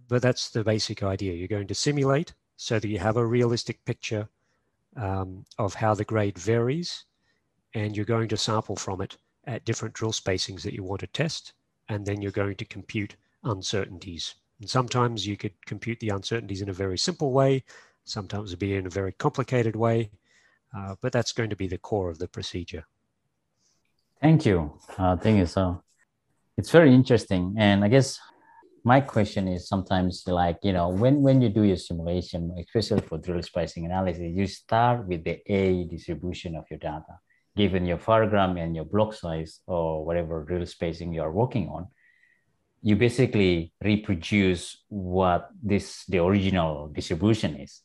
but 0.08 0.22
that's 0.22 0.50
the 0.50 0.64
basic 0.64 1.02
idea. 1.02 1.34
You're 1.34 1.48
going 1.48 1.66
to 1.68 1.74
simulate 1.74 2.34
so 2.56 2.78
that 2.78 2.88
you 2.88 2.98
have 2.98 3.16
a 3.16 3.26
realistic 3.26 3.84
picture 3.84 4.28
um, 4.96 5.44
of 5.58 5.74
how 5.74 5.94
the 5.94 6.04
grade 6.04 6.38
varies, 6.38 7.04
and 7.74 7.96
you're 7.96 8.04
going 8.04 8.28
to 8.28 8.36
sample 8.36 8.76
from 8.76 9.00
it 9.00 9.16
at 9.44 9.64
different 9.64 9.94
drill 9.94 10.12
spacings 10.12 10.62
that 10.62 10.74
you 10.74 10.82
want 10.82 11.00
to 11.00 11.06
test, 11.06 11.52
and 11.88 12.04
then 12.04 12.20
you're 12.20 12.30
going 12.32 12.56
to 12.56 12.64
compute 12.64 13.16
uncertainties. 13.44 14.34
And 14.60 14.68
sometimes 14.68 15.26
you 15.26 15.36
could 15.36 15.54
compute 15.66 16.00
the 16.00 16.10
uncertainties 16.10 16.62
in 16.62 16.68
a 16.68 16.72
very 16.72 16.98
simple 16.98 17.32
way, 17.32 17.64
sometimes 18.04 18.50
it'd 18.50 18.58
be 18.58 18.74
in 18.74 18.86
a 18.86 18.90
very 18.90 19.12
complicated 19.12 19.76
way, 19.76 20.10
uh, 20.76 20.96
but 21.00 21.12
that's 21.12 21.32
going 21.32 21.50
to 21.50 21.56
be 21.56 21.68
the 21.68 21.78
core 21.78 22.10
of 22.10 22.18
the 22.18 22.28
procedure. 22.28 22.84
Thank 24.20 24.46
you. 24.46 24.78
Uh, 24.96 25.16
thank 25.16 25.38
you. 25.38 25.46
So 25.46 25.82
it's 26.56 26.70
very 26.70 26.92
interesting. 26.92 27.54
And 27.56 27.84
I 27.84 27.88
guess 27.88 28.18
my 28.84 29.00
question 29.00 29.46
is 29.48 29.68
sometimes 29.68 30.24
like, 30.26 30.58
you 30.62 30.72
know, 30.72 30.88
when, 30.88 31.22
when 31.22 31.40
you 31.40 31.50
do 31.50 31.62
your 31.62 31.76
simulation, 31.76 32.54
especially 32.58 33.02
for 33.02 33.18
drill 33.18 33.42
spacing 33.42 33.84
analysis, 33.86 34.32
you 34.34 34.46
start 34.46 35.06
with 35.06 35.24
the 35.24 35.40
A 35.46 35.84
distribution 35.84 36.56
of 36.56 36.64
your 36.70 36.78
data, 36.78 37.20
given 37.58 37.84
your 37.84 37.98
variogram 37.98 38.52
and 38.62 38.74
your 38.76 38.86
block 38.86 39.12
size 39.12 39.60
or 39.66 40.04
whatever 40.06 40.44
drill 40.48 40.64
spacing 40.66 41.12
you're 41.12 41.36
working 41.42 41.68
on. 41.68 41.88
You 42.80 42.94
basically 42.96 43.72
reproduce 43.82 44.62
what 44.88 45.50
this 45.70 46.04
the 46.06 46.18
original 46.18 46.88
distribution 46.88 47.56
is 47.56 47.82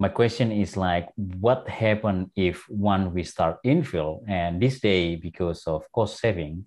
my 0.00 0.08
question 0.08 0.50
is 0.50 0.76
like 0.76 1.08
what 1.16 1.68
happen 1.68 2.30
if 2.36 2.64
one 2.68 3.14
we 3.14 3.22
start 3.22 3.58
infill 3.64 4.20
and 4.28 4.60
this 4.60 4.80
day 4.80 5.16
because 5.16 5.66
of 5.66 5.90
cost 5.92 6.18
saving 6.18 6.66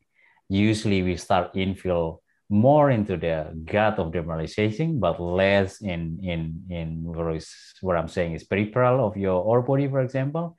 usually 0.49 1.03
we 1.03 1.15
start 1.17 1.53
infill 1.53 2.19
more 2.49 2.89
into 2.89 3.17
the 3.17 3.51
gut 3.65 3.99
of 3.99 4.11
the 4.13 4.19
mineralization 4.19 4.99
but 4.99 5.19
less 5.19 5.81
in 5.81 6.17
in 6.23 6.63
in 6.69 7.03
what, 7.03 7.35
is, 7.35 7.51
what 7.81 7.97
i'm 7.97 8.07
saying 8.07 8.33
is 8.33 8.45
peripheral 8.45 9.05
of 9.05 9.17
your 9.17 9.43
ore 9.43 9.61
body 9.61 9.87
for 9.87 9.99
example 9.99 10.55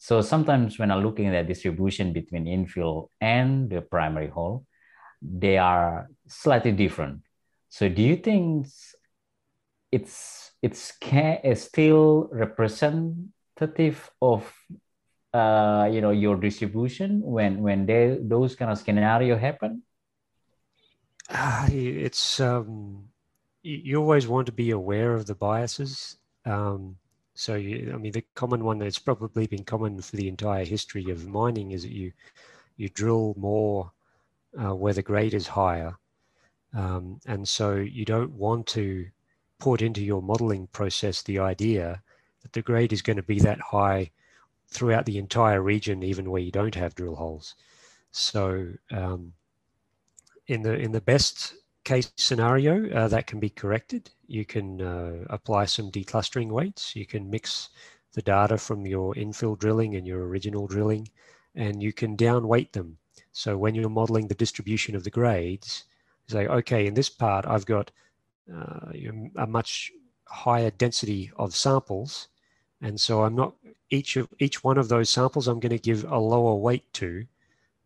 so 0.00 0.20
sometimes 0.24 0.80
when 0.80 0.90
i'm 0.90 1.04
looking 1.04 1.28
at 1.28 1.46
distribution 1.46 2.12
between 2.12 2.46
infill 2.46 3.08
and 3.20 3.68
the 3.68 3.80
primary 3.80 4.28
hole 4.28 4.64
they 5.20 5.58
are 5.58 6.08
slightly 6.26 6.72
different 6.72 7.20
so 7.68 7.88
do 7.88 8.02
you 8.02 8.16
think 8.16 8.66
it's 9.92 10.50
it's 10.62 10.92
still 11.54 12.28
representative 12.32 14.10
of 14.20 14.52
uh, 15.32 15.88
you 15.92 16.00
know 16.00 16.10
your 16.10 16.36
distribution 16.36 17.20
when 17.22 17.62
when 17.62 17.86
they 17.86 18.18
those 18.20 18.56
kind 18.56 18.70
of 18.70 18.78
scenario 18.78 19.38
happen? 19.38 19.82
Uh, 21.28 21.68
it's 21.70 22.40
um, 22.40 23.04
you 23.62 24.00
always 24.00 24.26
want 24.26 24.46
to 24.46 24.52
be 24.52 24.70
aware 24.70 25.14
of 25.14 25.26
the 25.26 25.34
biases. 25.34 26.18
Um, 26.44 26.96
so, 27.34 27.54
you, 27.54 27.92
I 27.94 27.96
mean, 27.96 28.12
the 28.12 28.24
common 28.34 28.64
one 28.64 28.78
that's 28.78 28.98
probably 28.98 29.46
been 29.46 29.64
common 29.64 30.00
for 30.02 30.16
the 30.16 30.28
entire 30.28 30.64
history 30.64 31.10
of 31.10 31.28
mining 31.28 31.72
is 31.72 31.82
that 31.82 31.92
you 31.92 32.12
you 32.76 32.88
drill 32.88 33.34
more 33.36 33.92
uh, 34.58 34.74
where 34.74 34.94
the 34.94 35.02
grade 35.02 35.34
is 35.34 35.46
higher, 35.46 35.96
um, 36.74 37.20
and 37.26 37.48
so 37.48 37.76
you 37.76 38.04
don't 38.04 38.32
want 38.32 38.66
to 38.68 39.06
put 39.58 39.82
into 39.82 40.02
your 40.02 40.22
modeling 40.22 40.66
process 40.68 41.22
the 41.22 41.38
idea 41.38 42.02
that 42.42 42.52
the 42.52 42.62
grade 42.62 42.92
is 42.92 43.02
going 43.02 43.16
to 43.16 43.22
be 43.22 43.38
that 43.38 43.60
high 43.60 44.10
throughout 44.68 45.04
the 45.04 45.18
entire 45.18 45.60
region, 45.60 46.02
even 46.02 46.30
where 46.30 46.42
you 46.42 46.50
don't 46.50 46.74
have 46.74 46.94
drill 46.94 47.16
holes. 47.16 47.54
So, 48.12 48.72
um, 48.90 49.34
in 50.46 50.62
the 50.62 50.74
in 50.74 50.92
the 50.92 51.00
best 51.00 51.54
case 51.84 52.12
scenario, 52.16 52.90
uh, 52.90 53.08
that 53.08 53.26
can 53.26 53.40
be 53.40 53.50
corrected. 53.50 54.10
You 54.26 54.44
can 54.44 54.80
uh, 54.80 55.24
apply 55.30 55.64
some 55.66 55.90
declustering 55.90 56.50
weights. 56.50 56.94
You 56.94 57.06
can 57.06 57.30
mix 57.30 57.70
the 58.12 58.22
data 58.22 58.58
from 58.58 58.86
your 58.86 59.14
infill 59.14 59.58
drilling 59.58 59.96
and 59.96 60.06
your 60.06 60.26
original 60.26 60.66
drilling, 60.66 61.08
and 61.54 61.82
you 61.82 61.92
can 61.92 62.16
downweight 62.16 62.72
them. 62.72 62.98
So 63.32 63.56
when 63.56 63.74
you're 63.74 63.88
modeling 63.88 64.28
the 64.28 64.34
distribution 64.34 64.96
of 64.96 65.04
the 65.04 65.10
grades, 65.10 65.84
say, 66.28 66.46
okay, 66.46 66.86
in 66.86 66.94
this 66.94 67.08
part, 67.08 67.46
I've 67.46 67.66
got 67.66 67.90
uh, 68.52 68.92
a 69.36 69.46
much 69.46 69.92
higher 70.26 70.70
density 70.70 71.30
of 71.36 71.54
samples. 71.54 72.28
And 72.80 73.00
so 73.00 73.24
I'm 73.24 73.34
not 73.34 73.54
each 73.90 74.16
of 74.16 74.28
each 74.38 74.64
one 74.64 74.78
of 74.78 74.88
those 74.88 75.10
samples, 75.10 75.48
I'm 75.48 75.60
going 75.60 75.70
to 75.70 75.78
give 75.78 76.04
a 76.04 76.18
lower 76.18 76.54
weight 76.54 76.90
to 76.94 77.26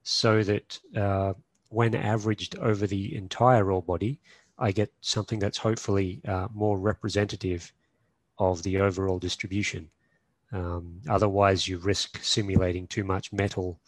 so 0.03 0.43
that 0.43 0.79
uh, 0.97 1.33
when 1.75 1.95
averaged 1.95 2.57
over 2.59 2.87
the 2.87 3.15
entire 3.17 3.71
ore 3.73 3.83
body, 3.83 4.21
I 4.59 4.71
get 4.73 4.93
something 5.01 5.41
that's 5.41 5.59
hopefully 5.59 6.21
uh, 6.27 6.49
more 6.55 6.79
representative 6.79 7.73
of 8.39 8.63
the 8.63 8.79
overall 8.81 9.19
distribution. 9.19 9.91
Um, 10.53 11.01
otherwise, 11.09 11.67
you 11.67 11.79
risk 11.79 12.23
simulating 12.23 12.87
too 12.87 13.03
much 13.03 13.33
metal 13.33 13.81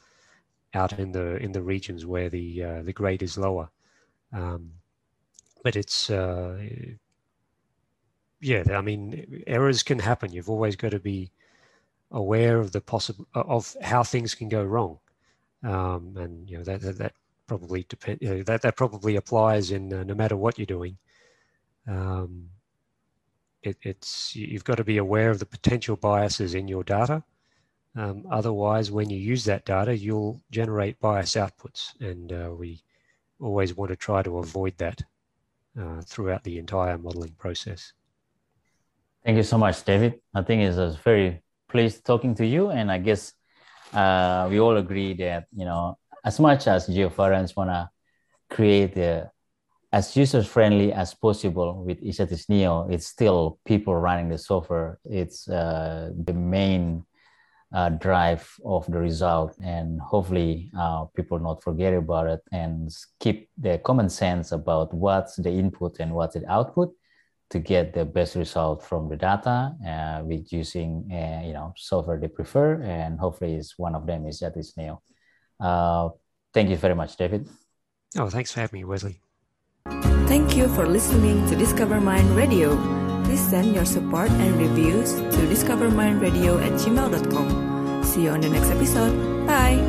out 0.74 0.98
in 0.98 1.12
the 1.12 1.36
in 1.36 1.52
the 1.52 1.62
regions 1.62 2.04
where 2.04 2.28
the 2.28 2.62
uh, 2.62 2.82
the 2.82 2.92
grade 2.92 3.22
is 3.22 3.38
lower. 3.38 3.68
Um, 4.32 4.72
but 5.62 5.76
it's 5.76 6.10
uh, 6.10 6.58
yeah, 8.40 8.64
I 8.70 8.80
mean, 8.80 9.44
errors 9.46 9.82
can 9.82 10.00
happen. 10.00 10.32
You've 10.32 10.50
always 10.50 10.76
got 10.76 10.90
to 10.90 10.98
be 10.98 11.30
aware 12.10 12.58
of 12.58 12.72
the 12.72 12.80
possible 12.80 13.26
of 13.34 13.76
how 13.82 14.02
things 14.02 14.34
can 14.34 14.48
go 14.48 14.64
wrong, 14.64 14.98
um, 15.62 16.16
and 16.16 16.50
you 16.50 16.58
know 16.58 16.64
that, 16.64 16.80
that, 16.80 16.98
that 16.98 17.14
probably 17.46 17.86
depend. 17.88 18.18
You 18.20 18.28
know, 18.28 18.42
that 18.42 18.62
that 18.62 18.76
probably 18.76 19.16
applies 19.16 19.70
in 19.70 19.92
uh, 19.92 20.04
no 20.04 20.14
matter 20.14 20.36
what 20.36 20.58
you're 20.58 20.66
doing. 20.66 20.96
Um, 21.86 22.50
it, 23.62 23.76
it's 23.82 24.34
you've 24.36 24.64
got 24.64 24.76
to 24.76 24.84
be 24.84 24.98
aware 24.98 25.30
of 25.30 25.38
the 25.38 25.46
potential 25.46 25.96
biases 25.96 26.54
in 26.54 26.68
your 26.68 26.84
data. 26.84 27.22
Um, 27.96 28.26
otherwise, 28.30 28.90
when 28.90 29.08
you 29.08 29.18
use 29.18 29.44
that 29.44 29.64
data, 29.64 29.96
you'll 29.96 30.40
generate 30.50 31.00
bias 31.00 31.34
outputs, 31.34 31.98
and 32.00 32.32
uh, 32.32 32.50
we 32.52 32.82
always 33.40 33.74
want 33.74 33.90
to 33.90 33.96
try 33.96 34.22
to 34.22 34.38
avoid 34.38 34.76
that 34.78 35.02
uh, 35.80 36.02
throughout 36.02 36.44
the 36.44 36.58
entire 36.58 36.98
modeling 36.98 37.34
process. 37.38 37.92
Thank 39.24 39.36
you 39.38 39.42
so 39.42 39.58
much, 39.58 39.82
David. 39.84 40.20
I 40.34 40.42
think 40.42 40.62
it's 40.62 40.76
a 40.76 40.98
very 41.02 41.42
pleased 41.68 42.04
talking 42.04 42.34
to 42.36 42.46
you, 42.46 42.70
and 42.70 42.92
I 42.92 42.98
guess 42.98 43.32
uh, 43.92 44.46
we 44.50 44.60
all 44.60 44.76
agree 44.76 45.14
that 45.14 45.46
you 45.56 45.64
know 45.64 45.98
as 46.26 46.40
much 46.40 46.66
as 46.66 46.88
Geovariances 46.88 47.56
want 47.56 47.70
to 47.70 47.88
create 48.50 48.94
the 48.94 49.30
as 49.92 50.16
user 50.16 50.42
friendly 50.42 50.92
as 50.92 51.14
possible 51.14 51.84
with 51.84 52.02
Isatis.neo, 52.02 52.88
it's 52.90 53.06
still 53.06 53.58
people 53.64 53.94
running 53.94 54.28
the 54.28 54.36
software. 54.36 54.98
It's 55.04 55.48
uh, 55.48 56.10
the 56.24 56.34
main 56.34 57.04
uh, 57.72 57.90
drive 57.90 58.52
of 58.64 58.84
the 58.90 58.98
result, 58.98 59.56
and 59.62 60.00
hopefully 60.00 60.70
uh, 60.78 61.04
people 61.16 61.38
not 61.38 61.62
forget 61.62 61.94
about 61.94 62.26
it 62.26 62.40
and 62.52 62.90
keep 63.20 63.48
the 63.56 63.78
common 63.78 64.08
sense 64.08 64.50
about 64.52 64.92
what's 64.92 65.36
the 65.36 65.50
input 65.50 66.00
and 66.00 66.12
what's 66.12 66.34
the 66.34 66.46
output 66.50 66.92
to 67.50 67.60
get 67.60 67.94
the 67.94 68.04
best 68.04 68.34
result 68.34 68.82
from 68.82 69.08
the 69.08 69.16
data 69.16 69.72
uh, 69.86 70.24
with 70.24 70.52
using 70.52 71.08
uh, 71.12 71.46
you 71.46 71.52
know 71.52 71.72
software 71.76 72.18
they 72.18 72.28
prefer, 72.28 72.82
and 72.82 73.20
hopefully, 73.20 73.54
is 73.54 73.74
one 73.76 73.94
of 73.94 74.04
them 74.06 74.26
is 74.26 74.42
Isatis.neo. 74.42 75.00
Uh, 75.60 76.10
thank 76.52 76.70
you 76.70 76.76
very 76.76 76.94
much, 76.94 77.16
David. 77.16 77.48
Oh, 78.18 78.28
thanks 78.28 78.52
for 78.52 78.60
having 78.60 78.80
me, 78.80 78.84
Wesley. 78.84 79.20
Thank 80.26 80.56
you 80.56 80.68
for 80.68 80.86
listening 80.86 81.46
to 81.48 81.54
DiscoverMine 81.54 82.36
Radio. 82.36 82.76
Please 83.24 83.40
send 83.40 83.74
your 83.74 83.84
support 83.84 84.30
and 84.30 84.56
reviews 84.56 85.14
to 85.14 85.40
discovermineradio 85.46 86.62
at 86.62 86.72
gmail.com. 86.72 88.02
See 88.04 88.24
you 88.24 88.30
on 88.30 88.40
the 88.40 88.48
next 88.48 88.70
episode. 88.70 89.46
Bye. 89.46 89.85